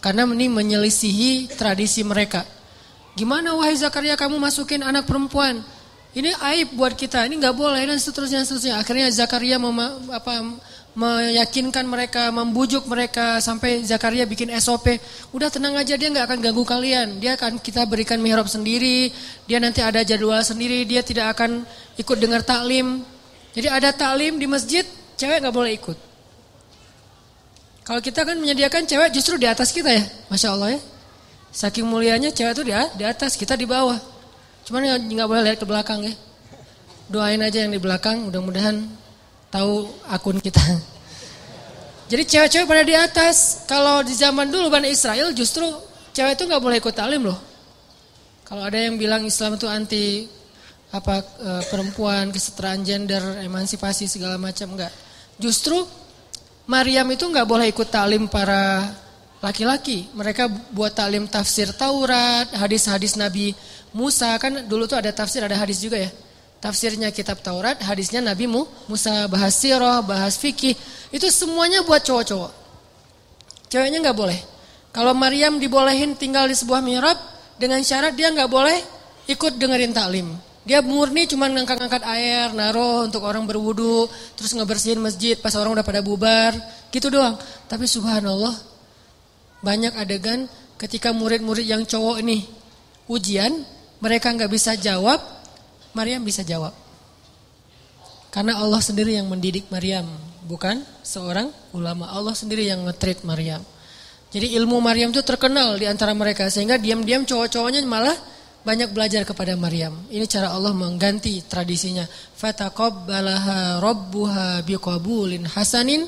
[0.03, 2.43] karena ini menyelisihi tradisi mereka.
[3.15, 5.63] Gimana wahai Zakaria kamu masukin anak perempuan?
[6.13, 8.77] Ini aib buat kita, ini nggak boleh dan seterusnya seterusnya.
[8.77, 9.73] Akhirnya Zakaria mem,
[10.13, 10.45] apa,
[10.93, 14.93] meyakinkan mereka, membujuk mereka sampai Zakaria bikin SOP.
[15.33, 17.17] Udah tenang aja dia nggak akan ganggu kalian.
[17.17, 19.09] Dia akan kita berikan mihrab sendiri.
[19.49, 20.85] Dia nanti ada jadwal sendiri.
[20.85, 21.65] Dia tidak akan
[21.97, 23.01] ikut dengar taklim.
[23.53, 24.81] Jadi ada taklim di masjid,
[25.17, 25.97] cewek nggak boleh ikut.
[27.83, 30.81] Kalau kita kan menyediakan cewek justru di atas kita ya, masya Allah ya.
[31.53, 33.99] Saking mulianya cewek itu di atas, kita di bawah.
[34.65, 36.13] Cuman nggak boleh lihat ke belakang ya.
[37.11, 38.89] Doain aja yang di belakang, mudah-mudahan
[39.53, 40.63] tahu akun kita.
[42.09, 43.67] Jadi cewek-cewek pada di atas.
[43.69, 45.65] Kalau di zaman dulu Bani Israel justru
[46.15, 47.37] cewek itu nggak boleh ikut talim loh.
[48.47, 50.25] Kalau ada yang bilang Islam itu anti
[50.93, 54.93] apa e, perempuan, kesetaraan gender, emansipasi segala macam enggak.
[55.41, 55.81] Justru
[56.69, 58.93] Maryam itu nggak boleh ikut talim para
[59.41, 60.07] laki-laki.
[60.13, 63.57] Mereka buat talim tafsir Taurat, hadis-hadis Nabi
[63.91, 66.13] Musa kan dulu tuh ada tafsir, ada hadis juga ya
[66.63, 70.71] tafsirnya kitab Taurat, hadisnya Nabi Musa, bahas sirah, bahas fikih,
[71.11, 72.51] itu semuanya buat cowok-cowok.
[73.67, 74.39] Ceweknya nggak boleh.
[74.95, 77.19] Kalau Maryam dibolehin tinggal di sebuah mihrab
[77.59, 78.79] dengan syarat dia nggak boleh
[79.27, 80.31] ikut dengerin taklim.
[80.63, 84.07] Dia murni cuma ngangkat-ngangkat air, naruh untuk orang berwudu,
[84.39, 86.55] terus ngebersihin masjid pas orang udah pada bubar,
[86.87, 87.35] gitu doang.
[87.67, 88.55] Tapi subhanallah,
[89.59, 90.47] banyak adegan
[90.79, 92.47] ketika murid-murid yang cowok ini
[93.11, 93.67] ujian,
[93.99, 95.19] mereka nggak bisa jawab,
[95.91, 96.71] Maryam bisa jawab.
[98.31, 100.07] Karena Allah sendiri yang mendidik Maryam,
[100.47, 102.09] bukan seorang ulama.
[102.09, 103.61] Allah sendiri yang ngetrit Maryam.
[104.33, 108.17] Jadi ilmu Maryam itu terkenal di antara mereka sehingga diam-diam cowok-cowoknya malah
[108.63, 109.91] banyak belajar kepada Maryam.
[110.07, 112.07] Ini cara Allah mengganti tradisinya.
[112.39, 116.07] Fataqabbalaha rabbuha biqabulin hasanin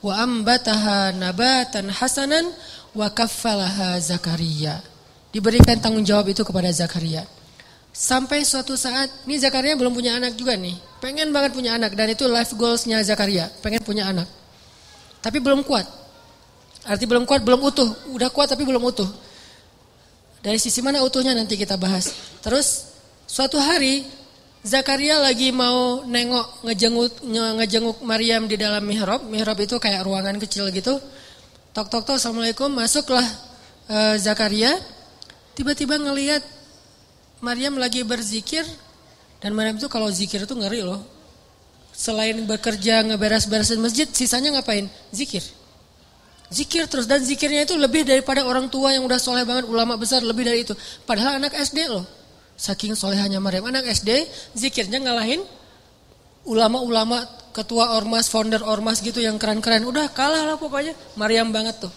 [0.00, 2.46] wa ambataha nabatan hasanan
[2.94, 4.78] wa kaffalaha Zakaria.
[5.34, 7.26] Diberikan tanggung jawab itu kepada Zakaria.
[7.90, 10.78] Sampai suatu saat, ini Zakaria belum punya anak juga nih.
[11.02, 14.28] Pengen banget punya anak dan itu life goalsnya Zakaria, pengen punya anak.
[15.20, 15.84] Tapi belum kuat.
[16.86, 17.90] Arti belum kuat, belum utuh.
[18.14, 19.25] Udah kuat tapi belum utuh.
[20.46, 22.14] Dari sisi mana utuhnya nanti kita bahas.
[22.38, 22.94] Terus
[23.26, 24.06] suatu hari
[24.62, 27.22] Zakaria lagi mau nengok ngejenguk
[27.58, 29.26] ngejenguk Maryam di dalam mihrab.
[29.26, 31.02] Mihrab itu kayak ruangan kecil gitu.
[31.74, 32.70] Tok tok tok, assalamualaikum.
[32.70, 33.26] Masuklah
[33.90, 34.70] uh, Zakaria.
[35.58, 36.46] Tiba-tiba ngelihat
[37.42, 38.62] Maryam lagi berzikir
[39.42, 41.02] dan Maryam itu kalau zikir itu ngeri loh.
[41.90, 44.86] Selain bekerja ngeberes-beresin masjid, sisanya ngapain?
[45.10, 45.42] Zikir.
[46.46, 50.22] Zikir terus dan zikirnya itu lebih daripada orang tua yang udah soleh banget, ulama besar
[50.22, 50.78] lebih dari itu.
[51.02, 52.06] Padahal anak SD loh.
[52.56, 55.42] Saking solehannya Maryam, anak SD zikirnya ngalahin
[56.46, 59.82] ulama-ulama ketua ormas, founder ormas gitu yang keren-keren.
[59.84, 60.94] Udah kalah lah pokoknya.
[61.18, 61.92] Maryam banget tuh.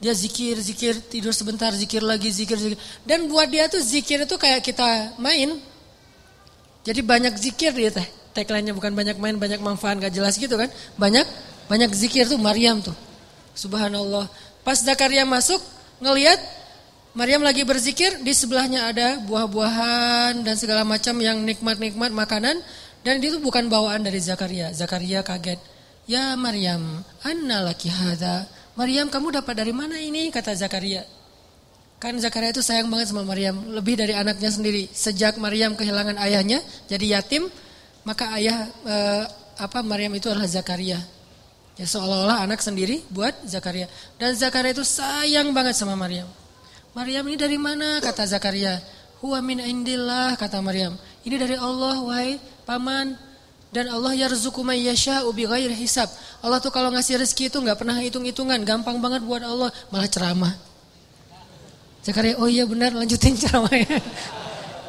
[0.00, 2.80] Dia zikir, zikir, tidur sebentar, zikir lagi, zikir, zikir.
[3.04, 5.60] Dan buat dia tuh zikir itu kayak kita main.
[6.82, 8.08] Jadi banyak zikir dia teh.
[8.32, 10.72] Tagline-nya bukan banyak main, banyak manfaat, gak jelas gitu kan.
[10.96, 11.28] Banyak
[11.68, 12.96] banyak zikir tuh Maryam tuh.
[13.60, 14.24] Subhanallah.
[14.64, 15.60] Pas Zakaria masuk,
[16.00, 16.40] ngelihat
[17.12, 22.56] Maryam lagi berzikir, di sebelahnya ada buah-buahan dan segala macam yang nikmat-nikmat makanan.
[23.04, 24.72] Dan itu bukan bawaan dari Zakaria.
[24.72, 25.60] Zakaria kaget.
[26.08, 28.48] Ya Maryam, anna laki hadha.
[28.76, 30.32] Maryam kamu dapat dari mana ini?
[30.32, 31.04] Kata Zakaria.
[32.00, 33.60] Kan Zakaria itu sayang banget sama Maryam.
[33.76, 34.88] Lebih dari anaknya sendiri.
[34.88, 37.44] Sejak Maryam kehilangan ayahnya, jadi yatim.
[38.08, 39.24] Maka ayah eh,
[39.60, 40.96] apa Maryam itu adalah Zakaria.
[41.80, 43.88] Ya seolah-olah anak sendiri buat Zakaria.
[44.20, 46.28] Dan Zakaria itu sayang banget sama Maryam.
[46.92, 48.04] Maryam ini dari mana?
[48.04, 48.76] Kata Zakaria.
[49.24, 50.92] Huwa min indillah kata Maryam.
[51.24, 52.36] Ini dari Allah wahai
[52.68, 53.16] paman
[53.72, 56.12] dan Allah yarzuqu may yasha'u bighairi hisab.
[56.44, 60.52] Allah tuh kalau ngasih rezeki itu nggak pernah hitung-hitungan, gampang banget buat Allah, malah ceramah.
[62.04, 64.00] Zakaria, oh iya benar, lanjutin ceramahnya.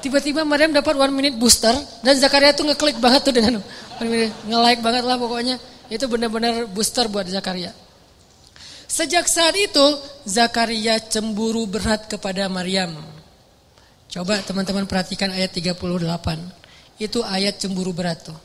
[0.04, 1.72] Tiba-tiba Maryam dapat one minute booster
[2.04, 3.64] dan Zakaria tuh ngeklik banget tuh dengan
[4.44, 5.71] nge-like banget lah pokoknya.
[5.92, 7.76] Itu benar-benar booster buat Zakaria.
[8.88, 9.84] Sejak saat itu
[10.24, 12.96] Zakaria cemburu berat kepada Maryam.
[14.08, 15.76] Coba teman-teman perhatikan ayat 38.
[16.96, 18.40] Itu ayat cemburu berat tuh.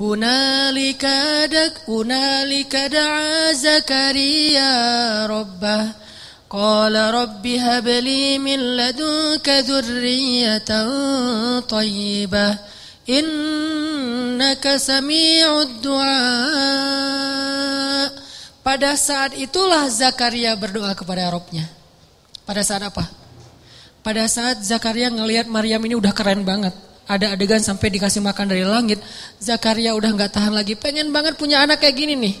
[0.00, 4.70] Hunalika dak hunalika da'a Zakaria
[5.26, 5.96] rabbah
[6.48, 10.88] qala rabbi hab li min ladunka dzurriyyatan
[11.66, 12.77] thayyibah
[13.08, 16.20] innaka sami'ud du'a.
[18.60, 21.78] Pada saat itulah Zakaria berdoa kepada Rabbnya
[22.48, 23.04] pada saat apa?
[24.00, 26.72] Pada saat Zakaria ngelihat Maryam ini udah keren banget.
[27.04, 29.04] Ada adegan sampai dikasih makan dari langit.
[29.36, 30.72] Zakaria udah nggak tahan lagi.
[30.72, 32.34] Pengen banget punya anak kayak gini nih.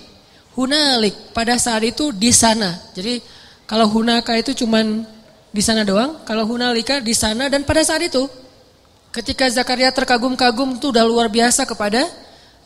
[0.56, 2.72] Hunalik pada saat itu di sana.
[2.96, 3.20] Jadi
[3.68, 5.04] kalau hunaka itu cuman
[5.52, 8.24] di sana doang kalau hunalika di sana dan pada saat itu
[9.08, 12.04] Ketika Zakaria terkagum-kagum itu udah luar biasa kepada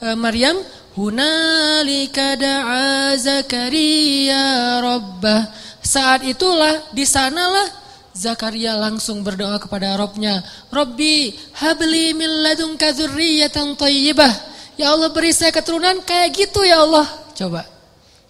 [0.03, 0.59] uh, Maryam,
[0.99, 5.47] hunalika da'a Zakaria rabbah.
[5.83, 7.83] Saat itulah di sanalah
[8.13, 14.33] Zakaria langsung berdoa kepada Robnya, Robbi habli min ladunka dzurriyyatan thayyibah.
[14.77, 17.07] Ya Allah beri saya keturunan kayak gitu ya Allah.
[17.33, 17.65] Coba.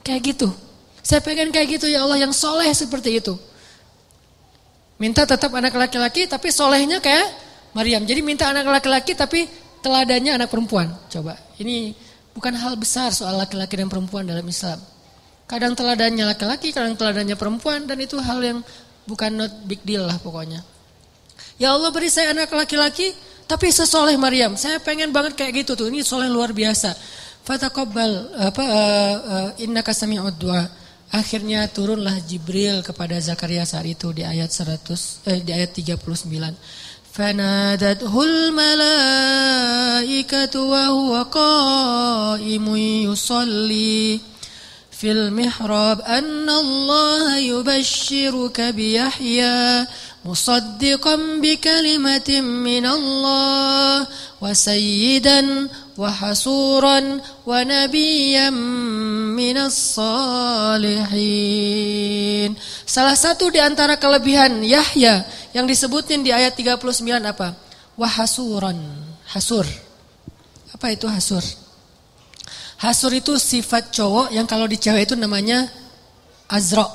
[0.06, 0.48] Kayak gitu.
[1.02, 3.34] Saya pengen kayak gitu ya Allah yang soleh seperti itu.
[5.02, 7.26] Minta tetap anak laki-laki tapi solehnya kayak
[7.72, 8.04] Maryam.
[8.04, 9.48] Jadi minta anak laki-laki tapi
[9.80, 10.92] teladannya anak perempuan.
[11.08, 11.36] Coba.
[11.58, 11.92] Ini
[12.32, 14.80] bukan hal besar soal laki-laki dan perempuan dalam Islam.
[15.48, 18.58] Kadang teladannya laki-laki, kadang teladannya perempuan dan itu hal yang
[19.04, 20.64] bukan not big deal lah pokoknya.
[21.60, 23.12] Ya Allah beri saya anak laki-laki
[23.44, 24.56] tapi sesoleh Maryam.
[24.56, 25.92] Saya pengen banget kayak gitu tuh.
[25.92, 26.96] Ini soleh luar biasa.
[27.42, 29.92] Fataqabbal apa uh, uh, innaka.
[31.12, 36.00] Akhirnya turunlah Jibril kepada Zakaria saat itu di ayat 100 eh, di ayat 39.
[38.52, 44.20] Malaikatu wa huwa qa'imun yusalli
[45.02, 49.86] في المحراب أن الله يبشرك بيحيى
[50.24, 54.06] مصدقا بكلمة من الله
[54.41, 55.67] وسيدا
[55.97, 56.99] وحسورا
[57.45, 58.49] ونبيا
[59.39, 60.97] من الصالحين
[62.87, 65.21] Salah satu di antara kelebihan Yahya
[65.53, 66.81] yang disebutin di ayat 39
[67.21, 67.53] apa?
[67.99, 68.79] Wahasuran,
[69.29, 69.67] hasur.
[70.73, 71.43] Apa itu hasur?
[72.77, 75.65] Hasur itu sifat cowok yang kalau di cewek itu namanya
[76.45, 76.85] Azra.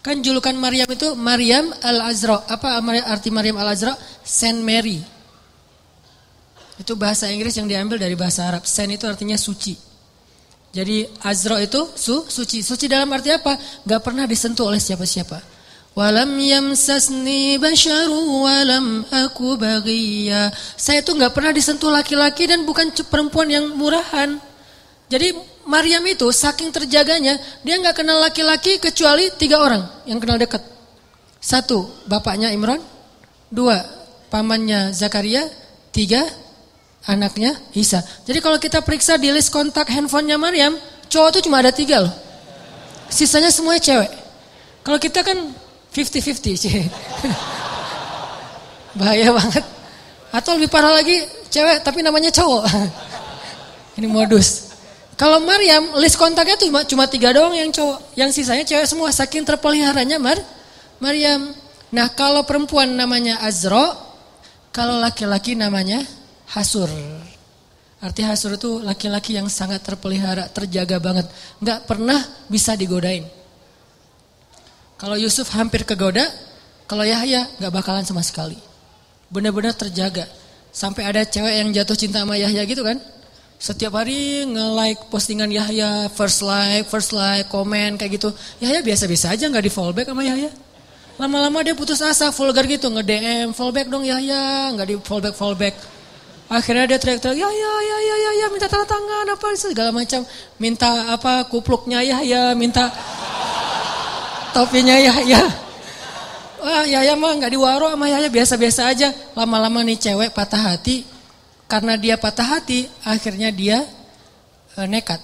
[0.00, 2.48] Kan julukan Maryam itu Maryam al-Azra.
[2.48, 3.92] Apa arti Maryam al-Azra?
[4.24, 5.11] Saint Mary.
[6.81, 8.65] Itu bahasa Inggris yang diambil dari bahasa Arab.
[8.65, 9.77] Saint itu artinya suci.
[10.73, 12.65] Jadi Azra itu su, suci.
[12.65, 13.53] Suci dalam arti apa?
[13.85, 15.53] Gak pernah disentuh oleh siapa-siapa.
[15.93, 20.49] Walam yamsasni basyaru walam aku bagiya.
[20.73, 24.41] Saya itu nggak pernah disentuh laki-laki dan bukan perempuan yang murahan.
[25.05, 25.37] Jadi
[25.69, 30.65] Maryam itu saking terjaganya dia nggak kenal laki-laki kecuali tiga orang yang kenal dekat.
[31.37, 32.81] Satu bapaknya Imran,
[33.53, 33.85] dua
[34.33, 35.45] pamannya Zakaria,
[35.93, 36.25] tiga
[37.03, 37.99] anaknya Isa.
[38.23, 40.75] Jadi kalau kita periksa di list kontak handphonenya Maryam,
[41.11, 42.13] cowok itu cuma ada tiga loh.
[43.11, 44.11] Sisanya semuanya cewek.
[44.83, 45.37] Kalau kita kan
[45.93, 46.73] 50-50 sih.
[48.99, 49.63] Bahaya banget.
[50.33, 52.63] Atau lebih parah lagi cewek tapi namanya cowok.
[54.01, 54.73] Ini modus.
[55.13, 59.45] Kalau Maryam list kontaknya cuma cuma tiga doang yang cowok, yang sisanya cewek semua saking
[59.45, 60.41] terpeliharanya Mar
[60.97, 61.53] Maryam.
[61.93, 63.93] Nah kalau perempuan namanya Azro,
[64.73, 66.01] kalau laki-laki namanya
[66.53, 66.89] Hasur.
[68.03, 71.25] Arti Hasur itu laki-laki yang sangat terpelihara, terjaga banget,
[71.57, 72.19] nggak pernah
[72.51, 73.25] bisa digodain.
[74.99, 76.23] Kalau Yusuf hampir kegoda,
[76.85, 78.59] kalau Yahya nggak bakalan sama sekali.
[79.33, 80.29] Benar-benar terjaga.
[80.69, 83.01] Sampai ada cewek yang jatuh cinta sama Yahya gitu kan?
[83.57, 88.29] Setiap hari nge-like postingan Yahya, first like, first like, komen kayak gitu.
[88.59, 90.51] Yahya biasa-biasa aja nggak di fallback sama Yahya.
[91.15, 95.75] Lama-lama dia putus asa, vulgar gitu, nge-DM, fallback dong Yahya, nggak di fallback, fallback.
[96.51, 100.21] Akhirnya dia teriak-teriak, ya ya ya ya ya ya minta tanda tangan apa segala macam,
[100.59, 102.91] minta apa kupluknya Yahya, minta
[104.53, 105.41] topinya Yahya.
[106.63, 109.09] Wah Yahya mah nggak diwaro sama Yahya biasa-biasa aja.
[109.35, 111.03] Lama-lama nih cewek patah hati.
[111.67, 113.81] Karena dia patah hati, akhirnya dia
[114.77, 115.19] e, nekat.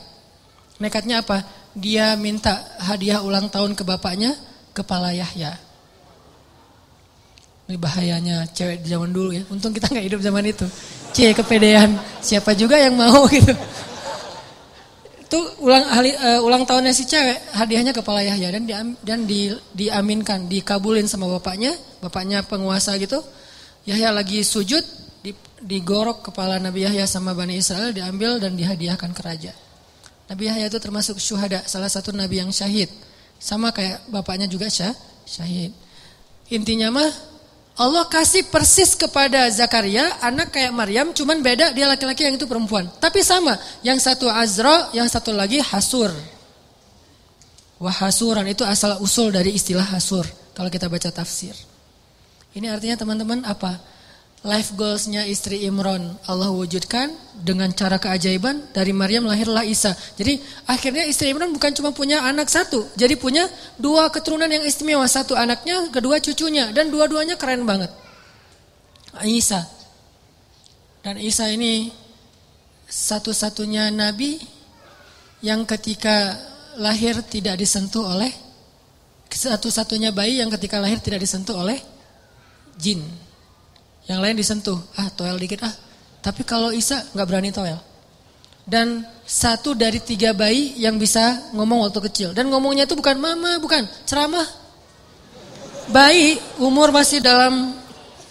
[0.82, 1.46] Nekatnya apa?
[1.78, 4.34] Dia minta hadiah ulang tahun ke bapaknya,
[4.74, 5.69] kepala Yahya.
[7.70, 9.46] Ini bahayanya cewek di zaman dulu ya.
[9.54, 10.66] Untung kita nggak hidup zaman itu.
[11.14, 12.02] Cie kepedean.
[12.18, 13.54] Siapa juga yang mau gitu.
[15.22, 18.74] Itu ulang uh, ulang tahunnya si cewek, hadiahnya kepala Yahya dan di,
[19.06, 21.70] dan di, diaminkan, dikabulin sama bapaknya,
[22.02, 23.22] bapaknya penguasa gitu.
[23.86, 24.82] Yahya lagi sujud,
[25.22, 29.54] di, digorok kepala Nabi Yahya sama Bani Israel, diambil dan dihadiahkan ke raja.
[30.26, 32.90] Nabi Yahya itu termasuk syuhada, salah satu nabi yang syahid.
[33.38, 34.98] Sama kayak bapaknya juga syah,
[35.30, 35.70] syahid.
[36.50, 37.29] Intinya mah
[37.80, 42.92] Allah kasih persis kepada Zakaria anak kayak Maryam, cuman beda dia laki-laki yang itu perempuan.
[43.00, 46.12] Tapi sama, yang satu Azra, yang satu lagi Hasur.
[47.80, 51.56] Wahasuran itu asal usul dari istilah Hasur kalau kita baca tafsir.
[52.52, 53.80] Ini artinya teman-teman apa?
[54.40, 57.12] Life goalsnya istri Imron Allah wujudkan
[57.44, 59.92] dengan cara keajaiban dari Maryam lahirlah Isa.
[60.16, 65.04] Jadi akhirnya istri Imron bukan cuma punya anak satu, jadi punya dua keturunan yang istimewa.
[65.12, 67.92] Satu anaknya, kedua cucunya dan dua-duanya keren banget.
[69.28, 69.60] Isa.
[71.04, 71.92] Dan Isa ini
[72.88, 74.40] satu-satunya nabi
[75.44, 76.40] yang ketika
[76.80, 78.32] lahir tidak disentuh oleh
[79.28, 81.76] satu-satunya bayi yang ketika lahir tidak disentuh oleh
[82.80, 83.04] jin
[84.10, 85.74] Yang lain disentuh, ah toel dikit ah.
[86.26, 87.78] Tapi kalau Isa nggak berani toel.
[88.66, 92.30] Dan satu dari tiga bayi yang bisa ngomong waktu kecil.
[92.34, 94.46] Dan ngomongnya itu bukan mama, bukan ceramah.
[95.94, 97.78] Bayi umur masih dalam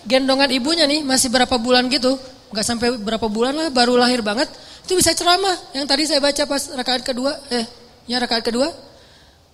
[0.03, 2.19] gendongan ibunya nih, masih berapa bulan gitu.
[2.51, 4.51] Nggak sampai berapa bulan lah, baru lahir banget.
[4.83, 5.55] Itu bisa ceramah.
[5.75, 7.67] Yang tadi saya baca pas rakaat kedua, eh,
[8.11, 8.67] ya rakaat kedua.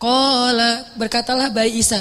[0.01, 2.01] Qala berkatalah bayi Isa,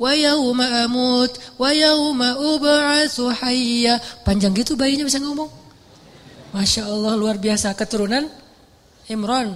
[0.00, 4.00] amut wa yawma ub'atsu hayya.
[4.24, 5.52] Panjang gitu bayinya bisa ngomong.
[6.56, 8.26] Masya Allah luar biasa keturunan
[9.06, 9.54] Imron.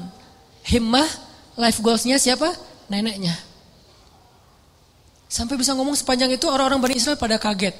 [0.64, 1.08] Himmah
[1.56, 2.52] life goalsnya siapa?
[2.92, 3.32] Neneknya.
[5.30, 7.74] Sampai bisa ngomong sepanjang itu orang-orang Bani Israel pada kaget.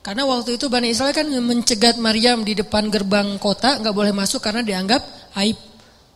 [0.00, 4.40] Karena waktu itu Bani Israel kan mencegat Maryam di depan gerbang kota, nggak boleh masuk
[4.40, 5.04] karena dianggap
[5.38, 5.60] aib.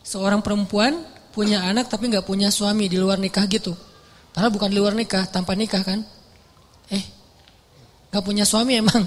[0.00, 3.76] Seorang perempuan punya anak tapi nggak punya suami di luar nikah gitu.
[4.34, 6.02] Padahal bukan di luar nikah, tanpa nikah kan.
[6.90, 7.04] Eh,
[8.10, 9.06] gak punya suami emang.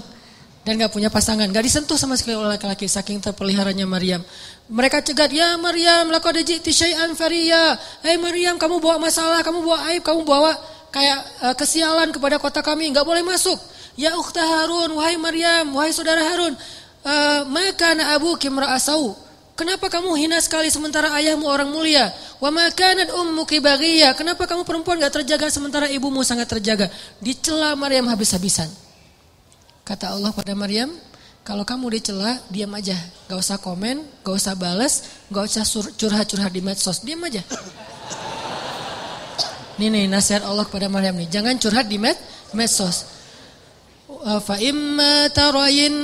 [0.63, 1.51] Dan gak punya pasangan.
[1.51, 4.23] Gak disentuh sama sekali oleh laki-laki, saking terpeliharanya Maryam.
[4.71, 7.75] Mereka cegat, ya Maryam, laku ada jikti syai'an faria.
[8.07, 10.55] Hei Maryam, kamu bawa masalah, kamu bawa aib, kamu bawa
[10.95, 12.95] kayak uh, kesialan kepada kota kami.
[12.95, 13.59] Gak boleh masuk.
[13.99, 16.55] Ya ukhta Harun, wahai Maryam, wahai saudara Harun.
[17.03, 19.26] Uh, maka anak abu kimra asau.
[19.57, 22.13] Kenapa kamu hina sekali sementara ayahmu orang mulia?
[22.37, 24.13] Wa makanat ummuki baghiyah.
[24.13, 26.93] Kenapa kamu perempuan gak terjaga sementara ibumu sangat terjaga?
[27.17, 28.69] Dicela Maryam habis-habisan.
[29.81, 30.93] Kata Allah pada Maryam,
[31.41, 32.93] kalau kamu dicela, diam aja.
[33.25, 35.65] Gak usah komen, gak usah balas, gak usah
[35.97, 37.01] curhat-curhat di medsos.
[37.01, 37.41] Diam aja.
[39.81, 41.33] Nih nih nasihat Allah kepada Maryam nih.
[41.33, 42.13] Jangan curhat di med
[42.53, 43.09] medsos.
[44.17, 45.95] Fa imma tarayin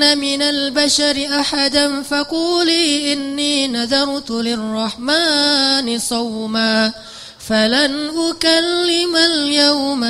[0.00, 6.92] ترين من البشر أحدا فقولي إني نذرت للرحمن صوما
[7.38, 10.02] فلن أكلم اليوم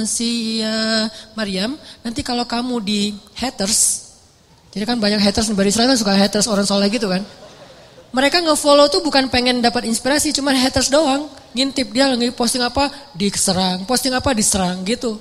[0.00, 0.80] إنسيا
[1.36, 4.12] Maryam, nanti kalau kamu di haters,
[4.72, 7.24] jadi kan banyak haters di Israel kan suka haters orang soleh gitu kan.
[8.12, 11.32] Mereka nge-follow tuh bukan pengen dapat inspirasi, cuma haters doang.
[11.56, 15.16] Ngintip dia lagi posting apa, diserang, posting apa diserang gitu.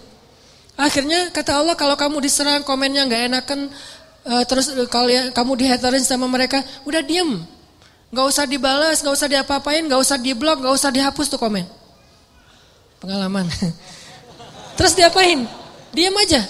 [0.77, 3.73] Akhirnya kata Allah kalau kamu diserang komennya nggak enakan
[4.29, 7.41] uh, terus kalian kamu dihaterin sama mereka, udah diem.
[8.07, 11.67] nggak usah dibalas, nggak usah diapa-apain, nggak usah diblok, nggak usah dihapus tuh komen.
[13.03, 13.49] Pengalaman.
[14.79, 15.43] terus diapain?
[15.91, 16.45] Diam aja.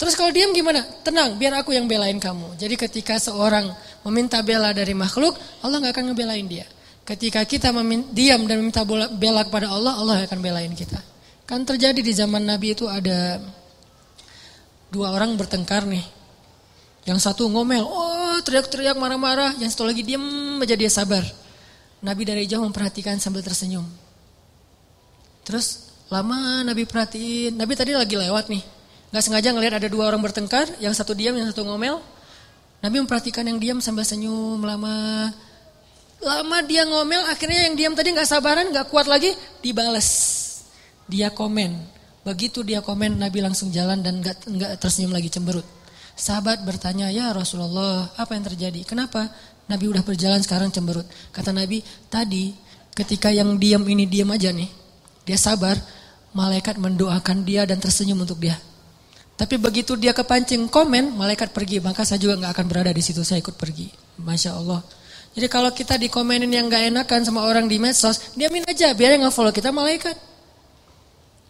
[0.00, 0.82] Terus kalau diam gimana?
[1.06, 2.58] Tenang, biar aku yang belain kamu.
[2.58, 3.70] Jadi ketika seorang
[4.02, 6.66] meminta bela dari makhluk, Allah nggak akan ngebelain dia.
[7.06, 7.70] Ketika kita
[8.10, 8.82] diam dan meminta
[9.14, 11.11] bela kepada Allah, Allah akan belain kita.
[11.52, 13.36] Kan terjadi di zaman Nabi itu ada
[14.88, 16.00] dua orang bertengkar nih.
[17.04, 19.60] Yang satu ngomel, oh teriak-teriak marah-marah.
[19.60, 20.24] Yang satu lagi diam
[20.64, 21.20] aja dia sabar.
[22.00, 23.84] Nabi dari jauh memperhatikan sambil tersenyum.
[25.44, 28.64] Terus lama Nabi perhatiin, Nabi tadi lagi lewat nih.
[29.12, 32.00] Gak sengaja ngelihat ada dua orang bertengkar, yang satu diam, yang satu ngomel.
[32.80, 35.28] Nabi memperhatikan yang diam sambil senyum lama.
[36.16, 40.41] Lama dia ngomel, akhirnya yang diam tadi gak sabaran, gak kuat lagi, dibales.
[41.12, 41.76] Dia komen.
[42.24, 45.66] Begitu dia komen Nabi langsung jalan dan gak, gak tersenyum lagi cemberut.
[46.16, 48.80] Sahabat bertanya, ya Rasulullah apa yang terjadi?
[48.88, 49.28] Kenapa
[49.68, 51.04] Nabi udah berjalan sekarang cemberut?
[51.36, 52.56] Kata Nabi, tadi
[52.96, 54.68] ketika yang diam ini diam aja nih.
[55.28, 55.76] Dia sabar,
[56.32, 58.56] malaikat mendoakan dia dan tersenyum untuk dia.
[59.36, 61.82] Tapi begitu dia kepancing komen, malaikat pergi.
[61.82, 63.92] Maka saya juga gak akan berada di situ, saya ikut pergi.
[64.16, 64.80] Masya Allah.
[65.32, 69.28] Jadi kalau kita dikomenin yang gak enakan sama orang di medsos, diamin aja, biar yang
[69.28, 70.31] nge-follow kita malaikat.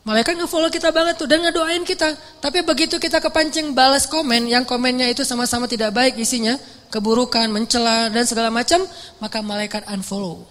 [0.03, 2.19] Malaikat nge-follow kita banget tuh dan ngedoain kita.
[2.43, 6.59] Tapi begitu kita kepancing balas komen, yang komennya itu sama-sama tidak baik isinya,
[6.91, 8.83] keburukan, mencela dan segala macam,
[9.23, 10.43] maka malaikat unfollow.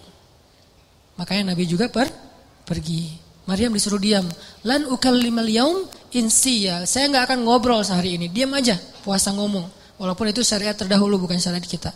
[1.20, 2.08] Makanya Nabi juga per
[2.64, 3.20] pergi.
[3.44, 4.24] Maryam disuruh diam.
[4.64, 5.84] Lan ukallimal yaum
[6.16, 6.88] insiya.
[6.88, 8.32] Saya nggak akan ngobrol sehari ini.
[8.32, 9.68] Diam aja, puasa ngomong.
[10.00, 11.92] Walaupun itu syariat terdahulu bukan syariat kita.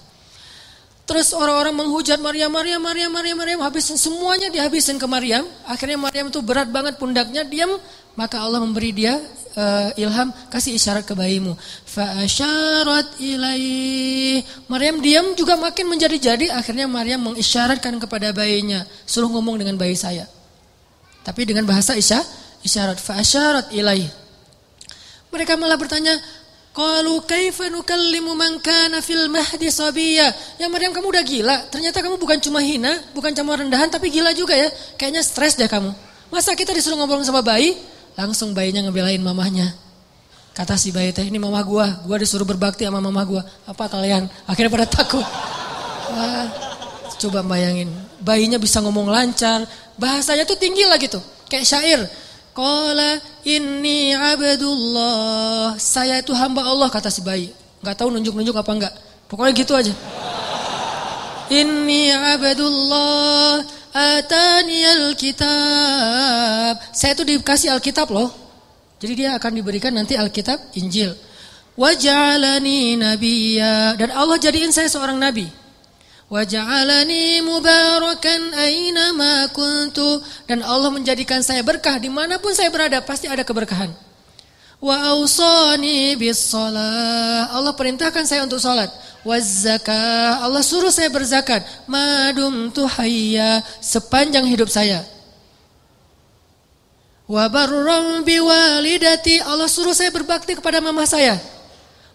[1.06, 5.46] Terus orang-orang menghujat Maryam, Maryam, Maryam, Maryam, Maryam, habisin semuanya dihabisin ke Maryam.
[5.62, 7.78] Akhirnya Maryam itu berat banget pundaknya, diam.
[8.18, 9.14] Maka Allah memberi dia
[9.54, 11.54] uh, ilham, kasih isyarat ke bayimu.
[11.86, 14.42] Fa'asyarat ilaih.
[14.66, 16.50] Maryam diam juga makin menjadi-jadi.
[16.50, 20.26] Akhirnya Maryam mengisyaratkan kepada bayinya, suruh ngomong dengan bayi saya.
[21.22, 22.18] Tapi dengan bahasa isya,
[22.66, 22.98] isyarat.
[22.98, 24.10] Fa'asyarat ilaih.
[25.30, 26.18] Mereka malah bertanya,
[26.76, 30.28] Qalu kaifa nukallimu man kana fil mahdi sabiyya.
[30.60, 31.56] Ya Maryam kamu udah gila.
[31.72, 34.68] Ternyata kamu bukan cuma hina, bukan cuma rendahan tapi gila juga ya.
[35.00, 35.88] Kayaknya stres deh kamu.
[36.28, 37.80] Masa kita disuruh ngobrol sama bayi,
[38.12, 39.72] langsung bayinya ngebelain mamahnya.
[40.52, 43.40] Kata si bayi teh, ini mama gua, gua disuruh berbakti sama mama gua.
[43.64, 44.28] Apa kalian?
[44.44, 45.24] Akhirnya pada takut.
[46.12, 46.48] Wah,
[47.16, 47.88] coba bayangin,
[48.20, 49.64] bayinya bisa ngomong lancar,
[49.96, 51.20] bahasanya tuh tinggi lah gitu.
[51.48, 52.00] Kayak syair.
[52.56, 55.76] Qala inni abdullah.
[55.76, 57.52] Saya itu hamba Allah kata si bayi.
[57.84, 58.94] Gak tahu nunjuk-nunjuk apa enggak.
[59.28, 59.92] Pokoknya gitu aja.
[61.52, 63.60] Inni abdullah
[63.92, 66.74] atani alkitab.
[66.96, 68.32] Saya itu dikasih alkitab loh.
[68.96, 71.12] Jadi dia akan diberikan nanti alkitab Injil.
[71.76, 75.44] Waj'alani nabiyya dan Allah jadiin saya seorang nabi.
[76.26, 80.18] Waj'alani mubarakan aina ma kuntu
[80.50, 83.94] dan Allah menjadikan saya berkah di mana pun saya berada pasti ada keberkahan.
[84.82, 88.90] Wa ausani bis Allah perintahkan saya untuk salat.
[89.22, 91.62] Wazakah Allah suruh saya berzakat.
[91.86, 95.06] Madum tuhayya sepanjang hidup saya.
[97.30, 98.18] Wa Allah
[99.70, 101.38] suruh saya berbakti kepada mama saya.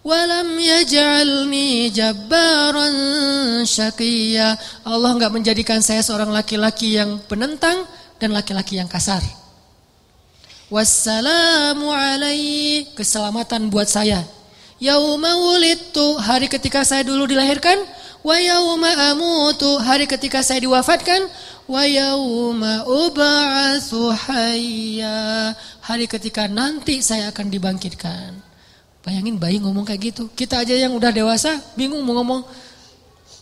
[0.02, 2.97] Walam yaj'alni jabbaran
[3.62, 4.58] syaqiyya.
[4.82, 7.86] Allah enggak menjadikan saya seorang laki-laki yang penentang
[8.18, 9.22] dan laki-laki yang kasar.
[10.74, 12.89] Wassalamu alaihi.
[12.97, 14.26] Keselamatan buat saya.
[14.82, 16.18] Yauma wulidtu.
[16.18, 17.78] Hari ketika saya dulu dilahirkan.
[18.26, 19.78] Wa yauma amutu.
[19.86, 21.30] Hari ketika saya diwafatkan.
[21.70, 25.54] Wa yauma ub'atsu hayya.
[25.86, 28.51] Hari ketika nanti saya akan dibangkitkan.
[29.02, 30.30] Bayangin bayi ngomong kayak gitu.
[30.38, 32.41] Kita aja yang udah dewasa bingung mau ngomong.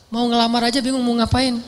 [0.09, 1.59] Mau ngelamar aja bingung mau ngapain.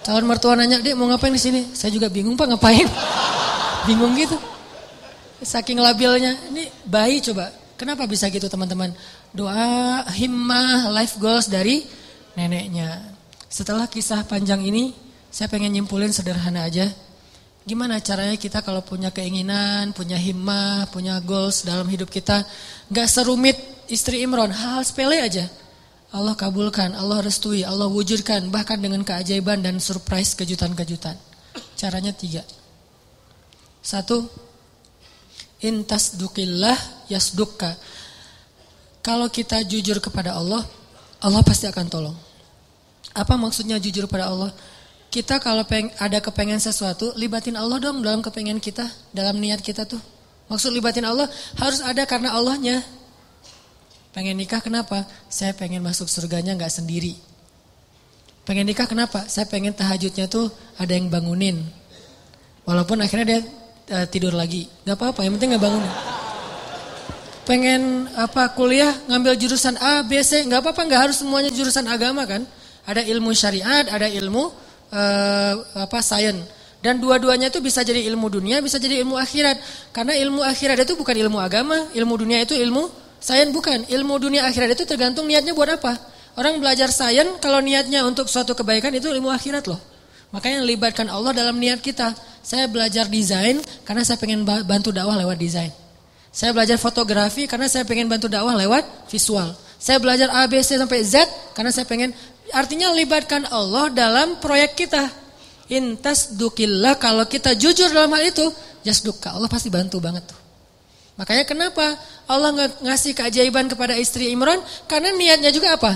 [0.00, 2.88] Calon mertua nanya, "Dek, mau ngapain di sini?" Saya juga bingung, Pak, ngapain?
[3.90, 4.38] bingung gitu.
[5.42, 6.38] Saking labilnya.
[6.48, 7.52] Ini bayi coba.
[7.76, 8.92] Kenapa bisa gitu, teman-teman?
[9.32, 11.84] Doa himmah life goals dari
[12.38, 13.02] neneknya.
[13.50, 14.94] Setelah kisah panjang ini,
[15.28, 16.88] saya pengen nyimpulin sederhana aja.
[17.70, 22.42] Gimana caranya kita kalau punya keinginan, punya himmah, punya goals dalam hidup kita,
[22.90, 23.54] gak serumit
[23.86, 25.46] istri Imron, hal-hal sepele aja.
[26.10, 31.14] Allah kabulkan, Allah restui, Allah wujudkan, bahkan dengan keajaiban dan surprise kejutan-kejutan.
[31.78, 32.42] Caranya tiga.
[33.78, 34.26] Satu,
[35.62, 36.74] intas dukillah
[37.06, 37.78] yasdukka.
[38.98, 40.66] Kalau kita jujur kepada Allah,
[41.22, 42.18] Allah pasti akan tolong.
[43.14, 44.50] Apa maksudnya jujur pada Allah?
[45.10, 49.82] Kita kalau peng, ada kepengen sesuatu, libatin Allah dong dalam kepengen kita, dalam niat kita
[49.82, 49.98] tuh.
[50.46, 51.26] Maksud libatin Allah
[51.58, 52.78] harus ada karena Allahnya.
[54.14, 55.02] Pengen nikah kenapa?
[55.26, 57.18] Saya pengen masuk surganya nggak sendiri.
[58.46, 59.26] Pengen nikah kenapa?
[59.26, 60.46] Saya pengen tahajudnya tuh
[60.78, 61.58] ada yang bangunin.
[62.62, 63.40] Walaupun akhirnya dia
[63.94, 64.70] uh, tidur lagi.
[64.86, 65.94] Gak apa-apa, yang penting nggak bangunin.
[67.50, 67.82] Pengen
[68.14, 72.46] apa kuliah ngambil jurusan A, B, C, nggak apa-apa, nggak harus semuanya jurusan agama kan.
[72.86, 74.50] Ada ilmu syariat, ada ilmu
[74.90, 75.54] uh,
[75.86, 76.42] apa sains.
[76.80, 79.60] Dan dua-duanya itu bisa jadi ilmu dunia, bisa jadi ilmu akhirat.
[79.92, 82.88] Karena ilmu akhirat itu bukan ilmu agama, ilmu dunia itu ilmu
[83.20, 83.84] sains bukan.
[83.84, 85.92] Ilmu dunia akhirat itu tergantung niatnya buat apa.
[86.40, 89.76] Orang belajar sains kalau niatnya untuk suatu kebaikan itu ilmu akhirat loh.
[90.32, 92.16] Makanya libatkan Allah dalam niat kita.
[92.40, 95.68] Saya belajar desain karena saya pengen bantu dakwah lewat desain.
[96.32, 99.52] Saya belajar fotografi karena saya pengen bantu dakwah lewat visual.
[99.76, 102.14] Saya belajar A, B, C sampai Z karena saya pengen
[102.50, 105.06] Artinya libatkan Allah dalam proyek kita.
[105.70, 108.46] Intas dukillah kalau kita jujur dalam hal itu,
[108.82, 110.40] jasduka Allah pasti bantu banget tuh.
[111.14, 111.84] Makanya kenapa
[112.24, 114.58] Allah ngasih keajaiban kepada istri Imran?
[114.88, 115.92] Karena niatnya juga apa?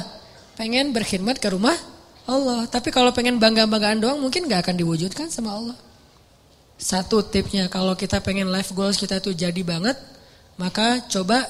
[0.55, 1.75] Pengen berkhidmat ke rumah
[2.29, 2.69] Allah.
[2.69, 5.77] Tapi kalau pengen bangga-banggaan doang mungkin gak akan diwujudkan sama Allah.
[6.77, 9.97] Satu tipnya kalau kita pengen life goals kita tuh jadi banget,
[10.61, 11.47] maka coba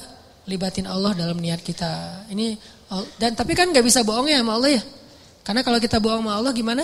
[0.47, 2.25] libatin Allah dalam niat kita.
[2.31, 2.55] Ini
[3.17, 4.83] dan tapi kan nggak bisa bohong ya sama Allah ya.
[5.45, 6.83] Karena kalau kita bohong sama Allah gimana?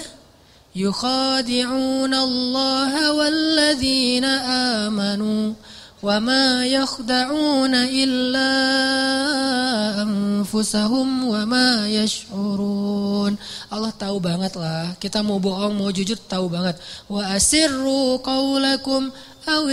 [0.72, 4.32] Yukhadi'una Allah walladzina
[4.88, 5.52] amanu
[6.02, 8.52] wa ma yakhda'una illa
[10.02, 13.36] anfusahum wa ma yash'urun.
[13.68, 14.96] Allah tahu banget lah.
[14.96, 16.80] Kita mau bohong, mau jujur tahu banget.
[17.12, 19.12] Wa asirru qaulakum
[19.46, 19.66] aw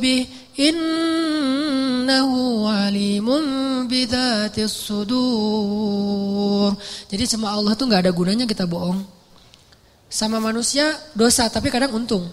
[0.00, 0.20] bih
[0.60, 2.36] Innahu
[2.68, 5.16] alimun bidatis sudur.
[7.08, 9.00] Jadi sama Allah tuh nggak ada gunanya kita bohong.
[10.12, 12.28] Sama manusia dosa tapi kadang untung.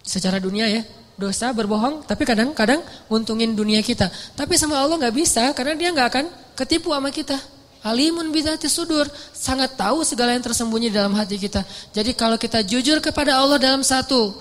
[0.00, 0.80] Secara dunia ya,
[1.20, 2.80] dosa berbohong tapi kadang-kadang
[3.12, 4.08] untungin dunia kita.
[4.32, 7.36] Tapi sama Allah nggak bisa karena dia nggak akan ketipu sama kita.
[7.84, 9.04] Alimun bidatis sudur,
[9.36, 11.60] sangat tahu segala yang tersembunyi dalam hati kita.
[11.92, 14.32] Jadi kalau kita jujur kepada Allah dalam satu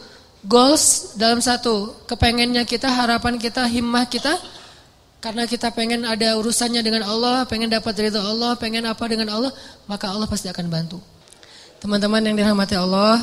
[0.46, 4.38] goals dalam satu, kepengennya kita, harapan kita, himmah kita,
[5.20, 9.52] karena kita pengen ada urusannya dengan Allah, pengen dapat ridho Allah, pengen apa dengan Allah,
[9.90, 11.02] maka Allah pasti akan bantu.
[11.82, 13.18] Teman-teman yang dirahmati Allah,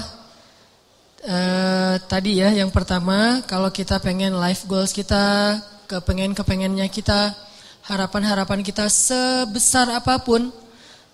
[1.22, 7.38] eh, tadi ya yang pertama, kalau kita pengen life goals kita, kepengen-kepengennya kita,
[7.86, 10.50] harapan-harapan kita sebesar apa pun,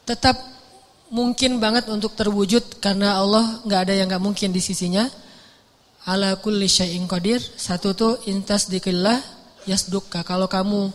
[0.09, 0.40] tetap
[1.12, 5.04] mungkin banget untuk terwujud karena Allah nggak ada yang nggak mungkin di sisinya.
[6.07, 7.40] Ala kulli syai'in qadir.
[7.40, 9.18] Satu tuh intas dikillah
[9.66, 10.22] yasdukka.
[10.22, 10.92] Kalau kamu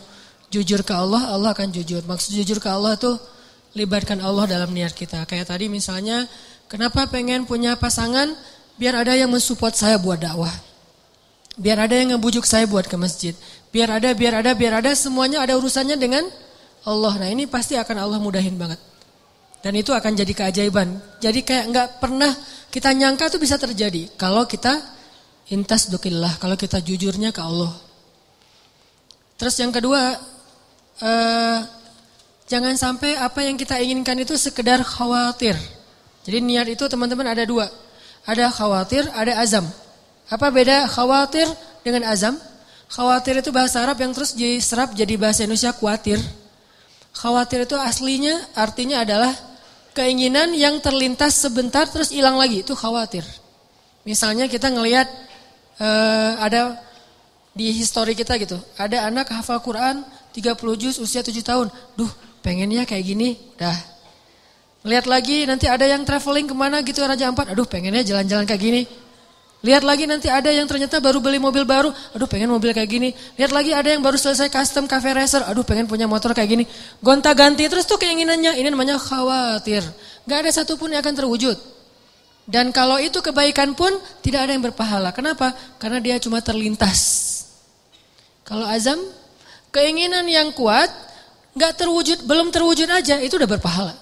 [0.53, 2.05] jujur ke Allah, Allah akan jujur.
[2.05, 3.17] Maksud jujur ke Allah tuh
[3.73, 5.25] libatkan Allah dalam niat kita.
[5.25, 6.29] Kayak tadi misalnya,
[6.69, 8.31] kenapa pengen punya pasangan?
[8.77, 10.53] Biar ada yang mensupport saya buat dakwah.
[11.53, 13.37] Biar ada yang ngebujuk saya buat ke masjid.
[13.69, 14.89] Biar ada, biar ada, biar ada.
[14.97, 16.25] Semuanya ada urusannya dengan
[16.81, 17.13] Allah.
[17.21, 18.81] Nah ini pasti akan Allah mudahin banget.
[19.63, 20.99] Dan itu akan jadi keajaiban.
[21.23, 22.35] Jadi kayak nggak pernah
[22.67, 24.11] kita nyangka itu bisa terjadi.
[24.19, 24.75] Kalau kita
[25.55, 27.71] intas dukillah, kalau kita jujurnya ke Allah.
[29.39, 30.19] Terus yang kedua,
[30.99, 31.59] eh,
[32.51, 35.55] jangan sampai apa yang kita inginkan itu sekedar khawatir.
[36.27, 37.71] Jadi niat itu teman-teman ada dua.
[38.27, 39.63] Ada khawatir, ada azam.
[40.27, 41.47] Apa beda khawatir
[41.87, 42.35] dengan azam?
[42.91, 46.19] Khawatir itu bahasa Arab yang terus diserap jadi bahasa Indonesia khawatir.
[47.15, 49.52] Khawatir itu aslinya artinya adalah
[49.93, 53.23] keinginan yang terlintas sebentar terus hilang lagi itu khawatir.
[54.03, 55.07] Misalnya kita ngelihat
[55.79, 56.81] uh, ada
[57.53, 61.67] di histori kita gitu, ada anak hafal Quran 30 juz usia 7 tahun.
[61.93, 62.09] Duh,
[62.41, 63.37] pengennya kayak gini.
[63.55, 63.77] Dah.
[64.83, 67.55] Lihat lagi nanti ada yang traveling ke mana gitu Raja Ampat.
[67.55, 68.81] Aduh, pengennya jalan-jalan kayak gini.
[69.63, 73.15] Lihat lagi nanti ada yang ternyata baru beli mobil baru, aduh pengen mobil kayak gini.
[73.39, 76.67] Lihat lagi ada yang baru selesai custom cafe racer, aduh pengen punya motor kayak gini.
[76.99, 79.79] Gonta-ganti terus tuh keinginannya, ini namanya khawatir.
[80.27, 81.55] Gak ada satupun yang akan terwujud.
[82.43, 85.15] Dan kalau itu kebaikan pun tidak ada yang berpahala.
[85.15, 85.55] Kenapa?
[85.79, 86.99] Karena dia cuma terlintas.
[88.43, 88.99] Kalau azam,
[89.71, 90.91] keinginan yang kuat,
[91.55, 93.95] gak terwujud, belum terwujud aja, itu udah berpahala.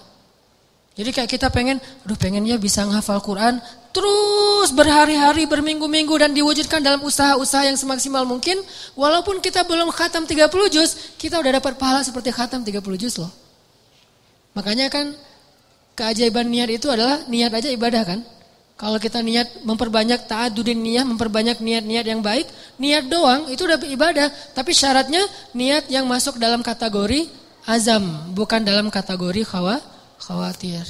[0.92, 3.56] Jadi kayak kita pengen, aduh pengennya bisa menghafal Quran,
[3.96, 8.60] terus berhari-hari, berminggu-minggu dan diwujudkan dalam usaha-usaha yang semaksimal mungkin.
[8.92, 13.32] Walaupun kita belum khatam 30 juz, kita udah dapat pahala seperti khatam 30 juz loh.
[14.52, 15.16] Makanya kan
[15.96, 18.20] keajaiban niat itu adalah niat aja ibadah kan.
[18.76, 24.28] Kalau kita niat memperbanyak ta'adudin niat, memperbanyak niat-niat yang baik, niat doang itu udah ibadah.
[24.52, 25.24] Tapi syaratnya
[25.56, 27.32] niat yang masuk dalam kategori
[27.64, 29.91] azam, bukan dalam kategori khawa
[30.22, 30.86] khawatir.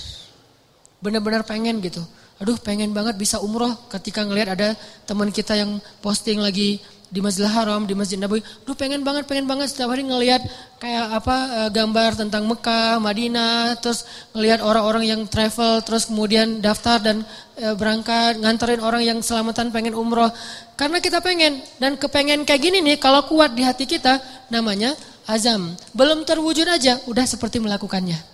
[1.00, 2.04] Benar-benar pengen gitu.
[2.38, 4.68] Aduh pengen banget bisa umroh ketika ngelihat ada
[5.06, 8.40] teman kita yang posting lagi di Masjidil Haram, di Masjid Nabawi.
[8.40, 10.40] Aduh pengen banget, pengen banget setiap hari ngelihat
[10.80, 16.98] kayak apa eh, gambar tentang Mekah, Madinah, terus ngelihat orang-orang yang travel, terus kemudian daftar
[17.04, 17.20] dan
[17.60, 20.32] e, berangkat nganterin orang yang selamatan pengen umroh.
[20.72, 24.18] Karena kita pengen dan kepengen kayak gini nih kalau kuat di hati kita
[24.48, 24.96] namanya
[25.28, 25.76] azam.
[25.92, 28.32] Belum terwujud aja udah seperti melakukannya.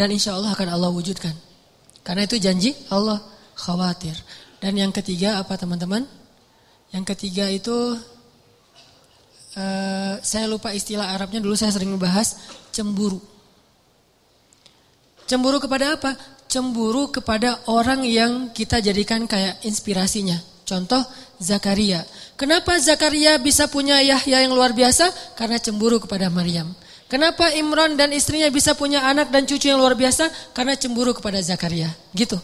[0.00, 1.36] Dan insya Allah akan Allah wujudkan.
[2.00, 3.20] Karena itu janji Allah
[3.52, 4.16] khawatir.
[4.56, 6.08] Dan yang ketiga apa teman-teman?
[6.88, 8.00] Yang ketiga itu
[9.60, 12.40] uh, saya lupa istilah Arabnya dulu saya sering membahas
[12.72, 13.20] cemburu.
[15.28, 16.16] Cemburu kepada apa?
[16.48, 20.40] Cemburu kepada orang yang kita jadikan kayak inspirasinya.
[20.64, 21.04] Contoh
[21.36, 22.08] Zakaria.
[22.40, 25.36] Kenapa Zakaria bisa punya Yahya yang luar biasa?
[25.36, 26.72] Karena cemburu kepada Maryam.
[27.10, 30.30] Kenapa Imran dan istrinya bisa punya anak dan cucu yang luar biasa?
[30.54, 31.90] Karena cemburu kepada Zakaria.
[32.14, 32.38] Gitu.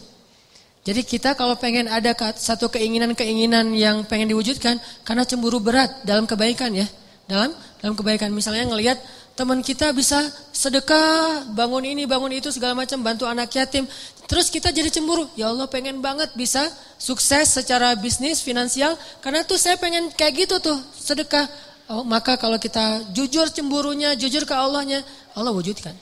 [0.83, 6.75] Jadi kita kalau pengen ada satu keinginan-keinginan yang pengen diwujudkan, karena cemburu berat dalam kebaikan
[6.75, 6.87] ya.
[7.27, 7.51] Dalam
[7.83, 8.99] dalam kebaikan misalnya ngelihat
[9.35, 10.19] teman kita bisa
[10.55, 13.87] sedekah, bangun ini, bangun itu segala macam, bantu anak yatim.
[14.27, 15.27] Terus kita jadi cemburu.
[15.39, 16.67] Ya Allah pengen banget bisa
[16.99, 18.95] sukses secara bisnis, finansial.
[19.23, 21.47] Karena tuh saya pengen kayak gitu tuh, sedekah.
[21.87, 25.07] Oh, maka kalau kita jujur cemburunya, jujur ke Allahnya,
[25.39, 25.95] Allah wujudkan.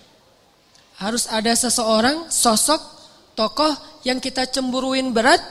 [0.97, 2.81] Harus ada seseorang, sosok,
[3.37, 3.75] tokoh
[4.07, 5.45] yang kita cemburuin berat,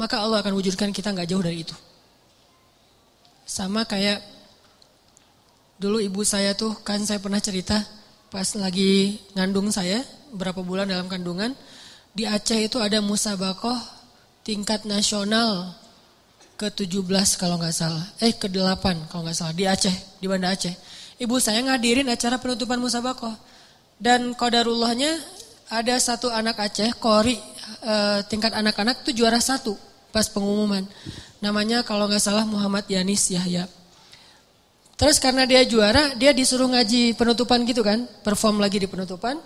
[0.00, 1.76] maka Allah akan wujudkan kita nggak jauh dari itu.
[3.44, 4.24] Sama kayak
[5.76, 7.76] dulu ibu saya tuh kan saya pernah cerita
[8.32, 10.00] pas lagi ngandung saya
[10.32, 11.52] berapa bulan dalam kandungan
[12.16, 13.76] di Aceh itu ada musabakoh
[14.40, 15.76] tingkat nasional
[16.56, 18.04] ke-17 kalau nggak salah.
[18.20, 20.72] Eh ke-8 kalau nggak salah di Aceh, di Banda Aceh.
[21.20, 23.32] Ibu saya ngadirin acara penutupan musabakoh.
[23.96, 25.16] Dan kodarullahnya
[25.72, 27.36] ada satu anak Aceh, Kori,
[27.80, 27.94] e,
[28.28, 29.76] tingkat anak-anak tuh juara satu
[30.12, 30.84] pas pengumuman.
[31.44, 33.68] Namanya kalau nggak salah Muhammad Yanis Yahya.
[34.96, 39.36] Terus karena dia juara, dia disuruh ngaji penutupan gitu kan, perform lagi di penutupan.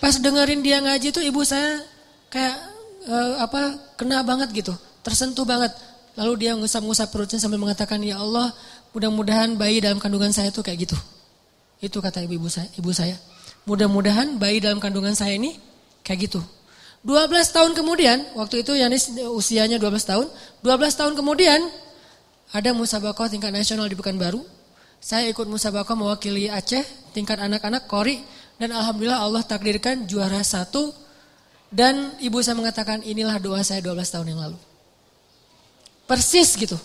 [0.00, 1.84] Pas dengerin dia ngaji tuh ibu saya
[2.32, 2.56] kayak
[3.04, 4.72] e, apa kena banget gitu
[5.04, 5.70] tersentuh banget.
[6.16, 8.56] Lalu dia ngusap-ngusap perutnya sambil mengatakan, "Ya Allah,
[8.96, 10.96] mudah-mudahan bayi dalam kandungan saya tuh kayak gitu."
[11.78, 13.20] Itu kata ibu-ibu saya, ibu saya.
[13.68, 15.60] Mudah-mudahan bayi dalam kandungan saya ini
[16.00, 16.40] kayak gitu.
[17.04, 20.26] 12 tahun kemudian, waktu itu Yanis usianya 12 tahun,
[20.64, 21.60] 12 tahun kemudian
[22.50, 24.42] ada musabakoh tingkat nasional di Pekanbaru.
[24.98, 26.82] Saya ikut musabakoh mewakili Aceh,
[27.14, 28.18] tingkat anak-anak Kori,
[28.58, 30.90] dan Alhamdulillah Allah takdirkan juara satu.
[31.70, 34.58] Dan ibu saya mengatakan inilah doa saya 12 tahun yang lalu.
[36.06, 36.78] Persis gitu.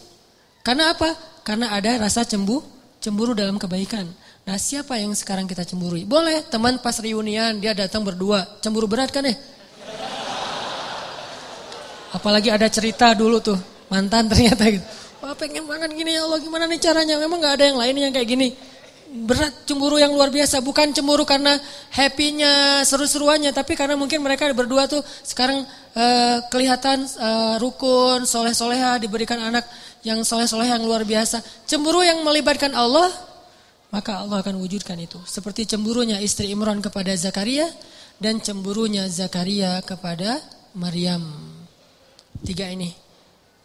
[0.66, 1.14] Karena apa?
[1.46, 2.62] Karena ada rasa cembu,
[3.02, 4.06] cemburu dalam kebaikan.
[4.46, 6.06] Nah siapa yang sekarang kita cemburui?
[6.06, 8.46] Boleh teman pas reunian dia datang berdua.
[8.62, 9.38] Cemburu berat kan ya?
[12.12, 13.58] Apalagi ada cerita dulu tuh.
[13.90, 14.86] Mantan ternyata gitu.
[15.22, 17.16] Wah pengen banget gini ya Allah gimana nih caranya.
[17.22, 18.48] Memang gak ada yang lain yang kayak gini.
[19.12, 20.64] Berat cemburu yang luar biasa.
[20.64, 21.60] Bukan cemburu karena
[21.92, 23.52] happy-nya seru-seruannya.
[23.52, 29.68] Tapi karena mungkin mereka berdua tuh sekarang uh, kelihatan uh, rukun, soleh-soleha diberikan anak
[30.08, 31.44] yang soleh-soleh yang luar biasa.
[31.68, 33.12] Cemburu yang melibatkan Allah
[33.92, 35.20] maka Allah akan wujudkan itu.
[35.28, 37.68] Seperti cemburunya istri Imran kepada Zakaria
[38.18, 40.40] dan cemburunya Zakaria kepada
[40.72, 41.28] Maryam.
[42.48, 42.96] Tiga ini.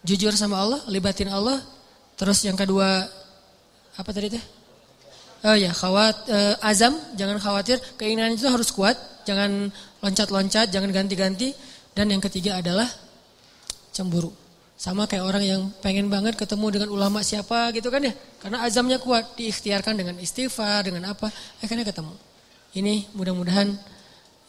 [0.03, 1.63] Jujur sama Allah, libatin Allah.
[2.19, 3.07] Terus yang kedua
[3.95, 4.56] apa tadi teh?
[5.47, 9.71] Oh ya, khawat uh, azam, jangan khawatir, keinginan itu harus kuat, jangan
[10.03, 11.55] loncat-loncat, jangan ganti-ganti
[11.95, 12.83] dan yang ketiga adalah
[13.95, 14.35] cemburu.
[14.75, 18.11] Sama kayak orang yang pengen banget ketemu dengan ulama siapa gitu kan ya.
[18.43, 21.31] Karena azamnya kuat, diikhtiarkan dengan istighfar, dengan apa,
[21.63, 22.13] akhirnya ketemu.
[22.75, 23.71] Ini mudah-mudahan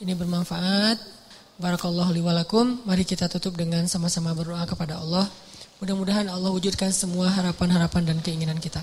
[0.03, 0.99] ini bermanfaat.
[1.63, 2.83] Barakallahu liwalakum.
[2.83, 5.31] Mari kita tutup dengan sama-sama berdoa kepada Allah.
[5.79, 8.83] Mudah-mudahan Allah wujudkan semua harapan-harapan dan keinginan kita.